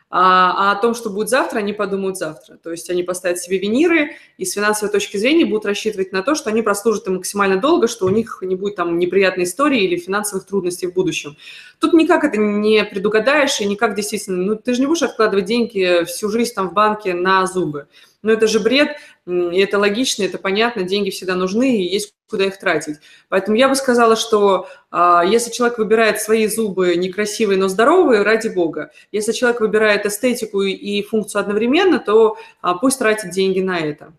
А, 0.08 0.70
а 0.70 0.72
о 0.72 0.80
том, 0.80 0.94
что 0.94 1.10
будет 1.10 1.28
завтра, 1.28 1.58
они 1.58 1.72
подумают 1.72 2.16
завтра. 2.16 2.56
То 2.56 2.70
есть 2.70 2.88
они 2.90 3.02
поставят 3.02 3.38
себе 3.38 3.58
виниры 3.58 4.12
и 4.38 4.44
с 4.44 4.52
финансовой 4.52 4.92
точки 4.92 5.16
зрения 5.16 5.44
будут 5.44 5.66
рассчитывать 5.66 6.12
на 6.12 6.22
то, 6.22 6.36
что 6.36 6.50
они 6.50 6.62
прослужат 6.62 7.08
им 7.08 7.16
максимально 7.16 7.60
долго, 7.60 7.88
что 7.88 8.06
у 8.06 8.10
них 8.10 8.38
не 8.42 8.54
будет 8.54 8.76
там 8.76 9.00
неприятной 9.00 9.44
истории 9.44 9.82
или 9.82 9.96
финансовых 9.96 10.46
трудностей 10.46 10.86
в 10.86 10.94
будущем. 10.94 11.36
Тут 11.80 11.92
никак 11.92 12.22
это 12.22 12.36
не 12.36 12.84
предугадаешь 12.84 13.60
и 13.60 13.66
никак 13.66 13.96
действительно, 13.96 14.36
ну 14.44 14.54
ты 14.54 14.74
же 14.74 14.80
не 14.80 14.86
будешь 14.86 15.02
откладывать 15.02 15.46
деньги 15.46 16.04
всю 16.04 16.28
жизнь 16.28 16.54
там 16.54 16.70
в 16.70 16.72
банке 16.72 17.12
на 17.12 17.44
зубы. 17.46 17.88
Но 18.22 18.32
это 18.32 18.46
же 18.46 18.60
бред, 18.60 18.96
и 19.26 19.58
это 19.58 19.78
логично, 19.78 20.22
это 20.22 20.38
понятно, 20.38 20.82
деньги 20.82 21.10
всегда 21.10 21.34
нужны, 21.34 21.78
и 21.78 21.82
есть 21.82 22.12
куда 22.28 22.44
их 22.46 22.58
тратить. 22.58 22.96
Поэтому 23.28 23.56
я 23.56 23.68
бы 23.68 23.74
сказала, 23.74 24.16
что 24.16 24.68
а, 24.90 25.24
если 25.24 25.50
человек 25.50 25.78
выбирает 25.78 26.20
свои 26.20 26.46
зубы 26.48 26.96
некрасивые, 26.96 27.58
но 27.58 27.68
здоровые, 27.68 28.22
ради 28.22 28.48
бога. 28.48 28.90
Если 29.12 29.32
человек 29.32 29.60
выбирает 29.60 30.06
эстетику 30.06 30.62
и 30.62 31.02
функцию 31.02 31.40
одновременно, 31.40 31.98
то 31.98 32.36
а, 32.60 32.74
пусть 32.74 32.98
тратит 32.98 33.30
деньги 33.30 33.60
на 33.60 33.78
это. 33.78 34.12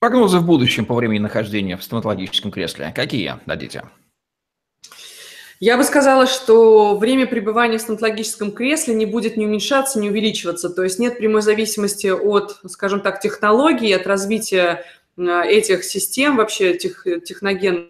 Прогнозы 0.00 0.38
в 0.38 0.46
будущем 0.46 0.86
по 0.86 0.94
времени 0.94 1.18
нахождения 1.18 1.76
в 1.76 1.82
стоматологическом 1.82 2.52
кресле 2.52 2.92
какие 2.94 3.38
дадите? 3.46 3.82
Я 5.60 5.76
бы 5.76 5.82
сказала, 5.82 6.26
что 6.26 6.96
время 6.96 7.26
пребывания 7.26 7.78
в 7.78 7.80
стоматологическом 7.80 8.52
кресле 8.52 8.94
не 8.94 9.06
будет 9.06 9.36
ни 9.36 9.44
уменьшаться, 9.44 9.98
ни 9.98 10.08
увеличиваться. 10.08 10.70
То 10.70 10.84
есть 10.84 11.00
нет 11.00 11.18
прямой 11.18 11.42
зависимости 11.42 12.06
от, 12.06 12.60
скажем 12.68 13.00
так, 13.00 13.20
технологий, 13.20 13.92
от 13.92 14.06
развития 14.06 14.84
а, 15.18 15.44
этих 15.44 15.82
систем, 15.82 16.36
вообще 16.36 16.74
тех, 16.74 17.04
техногенных, 17.24 17.88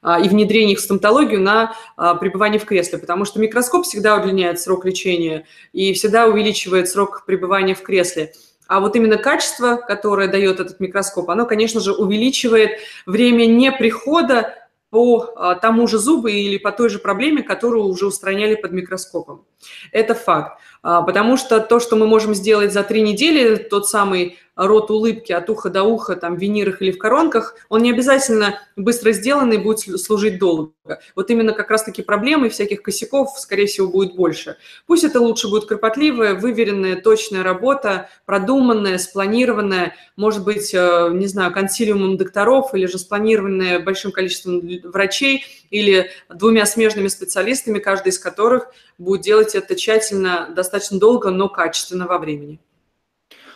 а, 0.00 0.20
и 0.20 0.28
внедрения 0.28 0.72
их 0.72 0.78
в 0.78 0.82
стоматологию 0.82 1.42
на 1.42 1.74
а, 1.98 2.14
пребывание 2.14 2.58
в 2.58 2.64
кресле, 2.64 2.96
потому 2.96 3.26
что 3.26 3.40
микроскоп 3.40 3.84
всегда 3.84 4.16
удлиняет 4.16 4.58
срок 4.58 4.86
лечения 4.86 5.44
и 5.74 5.92
всегда 5.92 6.26
увеличивает 6.26 6.88
срок 6.88 7.24
пребывания 7.26 7.74
в 7.74 7.82
кресле. 7.82 8.32
А 8.68 8.80
вот 8.80 8.96
именно 8.96 9.18
качество, 9.18 9.76
которое 9.76 10.28
дает 10.28 10.60
этот 10.60 10.80
микроскоп, 10.80 11.28
оно, 11.28 11.44
конечно 11.44 11.78
же, 11.78 11.92
увеличивает 11.92 12.70
время 13.04 13.44
не 13.44 13.70
прихода 13.70 14.54
по 14.92 15.32
а, 15.36 15.54
тому 15.54 15.86
же 15.86 15.96
зубу 15.96 16.28
или 16.28 16.58
по 16.58 16.70
той 16.70 16.90
же 16.90 16.98
проблеме, 16.98 17.42
которую 17.42 17.86
уже 17.86 18.06
устраняли 18.06 18.56
под 18.56 18.72
микроскопом. 18.72 19.46
Это 19.90 20.14
факт. 20.14 20.60
А, 20.82 21.00
потому 21.00 21.38
что 21.38 21.60
то, 21.60 21.80
что 21.80 21.96
мы 21.96 22.06
можем 22.06 22.34
сделать 22.34 22.74
за 22.74 22.82
три 22.82 23.00
недели, 23.00 23.56
тот 23.56 23.88
самый 23.88 24.38
рот 24.54 24.90
улыбки 24.90 25.32
от 25.32 25.48
уха 25.48 25.70
до 25.70 25.82
уха, 25.82 26.16
там, 26.16 26.36
в 26.36 26.40
винирах 26.40 26.82
или 26.82 26.90
в 26.90 26.98
коронках, 26.98 27.56
он 27.68 27.82
не 27.82 27.90
обязательно 27.90 28.60
быстро 28.76 29.12
сделанный 29.12 29.58
будет 29.58 30.00
служить 30.00 30.38
долго. 30.38 30.72
Вот 31.14 31.30
именно 31.30 31.52
как 31.52 31.70
раз-таки 31.70 32.02
проблемы 32.02 32.48
всяких 32.48 32.82
косяков, 32.82 33.38
скорее 33.38 33.66
всего, 33.66 33.88
будет 33.88 34.14
больше. 34.14 34.56
Пусть 34.86 35.04
это 35.04 35.20
лучше 35.20 35.48
будет 35.48 35.66
кропотливая, 35.66 36.34
выверенная, 36.34 37.00
точная 37.00 37.42
работа, 37.42 38.10
продуманная, 38.26 38.98
спланированная, 38.98 39.94
может 40.16 40.44
быть, 40.44 40.74
э, 40.74 41.10
не 41.12 41.26
знаю, 41.26 41.52
консилиумом 41.52 42.16
докторов 42.16 42.74
или 42.74 42.86
же 42.86 42.98
спланированная 42.98 43.80
большим 43.80 44.12
количеством 44.12 44.60
врачей 44.84 45.44
или 45.70 46.10
двумя 46.28 46.66
смежными 46.66 47.08
специалистами, 47.08 47.78
каждый 47.78 48.08
из 48.08 48.18
которых 48.18 48.72
будет 48.98 49.22
делать 49.22 49.54
это 49.54 49.74
тщательно, 49.74 50.52
достаточно 50.54 50.98
долго, 50.98 51.30
но 51.30 51.48
качественно 51.48 52.06
во 52.06 52.18
времени. 52.18 52.60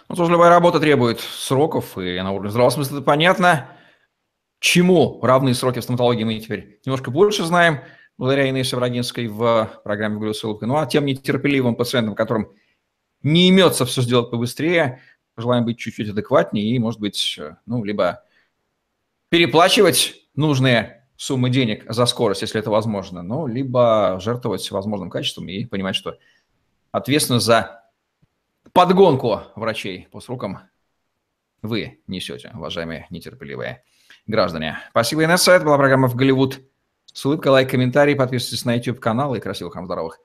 Ну, 0.08 0.14
тоже 0.14 0.30
любая 0.30 0.50
работа 0.50 0.78
требует 0.78 1.20
сроков, 1.20 1.98
и 1.98 2.20
на 2.20 2.32
уровне 2.32 2.50
здравого 2.50 2.70
смысла 2.70 2.96
это 2.96 3.04
понятно. 3.04 3.68
Чему 4.60 5.20
равные 5.22 5.54
сроки 5.54 5.80
в 5.80 5.82
стоматологии 5.82 6.24
мы 6.24 6.38
теперь 6.38 6.80
немножко 6.86 7.10
больше 7.10 7.44
знаем, 7.44 7.80
благодаря 8.16 8.48
Инессе 8.48 8.76
Врагинской 8.76 9.26
в 9.26 9.80
программе 9.84 10.16
«Говорю 10.16 10.32
с 10.32 10.44
улыбкой». 10.44 10.68
Ну, 10.68 10.76
а 10.76 10.86
тем 10.86 11.04
нетерпеливым 11.06 11.74
пациентам, 11.74 12.14
которым 12.14 12.52
не 13.22 13.48
имется 13.48 13.84
все 13.84 14.00
сделать 14.00 14.30
побыстрее, 14.30 15.02
желаем 15.36 15.64
быть 15.64 15.78
чуть-чуть 15.78 16.10
адекватнее 16.10 16.64
и, 16.64 16.78
может 16.78 17.00
быть, 17.00 17.38
ну, 17.66 17.84
либо 17.84 18.22
переплачивать 19.28 20.14
нужные 20.36 21.08
суммы 21.16 21.50
денег 21.50 21.84
за 21.88 22.06
скорость, 22.06 22.42
если 22.42 22.60
это 22.60 22.70
возможно, 22.70 23.22
ну, 23.22 23.46
либо 23.46 24.18
жертвовать 24.20 24.70
возможным 24.70 25.10
качеством 25.10 25.48
и 25.48 25.64
понимать, 25.64 25.96
что 25.96 26.16
ответственность 26.92 27.46
за 27.46 27.85
подгонку 28.72 29.42
врачей 29.54 30.08
по 30.10 30.20
срокам 30.20 30.60
вы 31.62 32.00
несете, 32.06 32.52
уважаемые 32.54 33.06
нетерпеливые 33.10 33.82
граждане. 34.26 34.78
Спасибо, 34.90 35.24
Инесса. 35.24 35.52
Это 35.52 35.64
была 35.64 35.76
программа 35.76 36.08
«В 36.08 36.14
Голливуд». 36.14 36.60
С 37.12 37.24
улыбкой, 37.24 37.48
лайк, 37.48 37.70
комментарий. 37.70 38.14
Подписывайтесь 38.14 38.64
на 38.64 38.74
YouTube-канал 38.74 39.34
и 39.34 39.40
красивых 39.40 39.74
вам 39.74 39.86
здоровых 39.86 40.20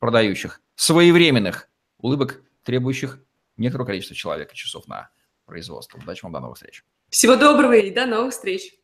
продающих 0.00 0.60
своевременных 0.74 1.68
улыбок, 1.98 2.42
требующих 2.64 3.20
некоторого 3.56 3.86
количества 3.86 4.16
человека 4.16 4.54
часов 4.54 4.88
на 4.88 5.10
производство. 5.46 5.98
Удачи 5.98 6.24
вам, 6.24 6.32
до 6.32 6.40
новых 6.40 6.56
встреч. 6.56 6.84
Всего 7.08 7.36
доброго 7.36 7.74
и 7.74 7.92
до 7.92 8.06
новых 8.06 8.32
встреч. 8.32 8.74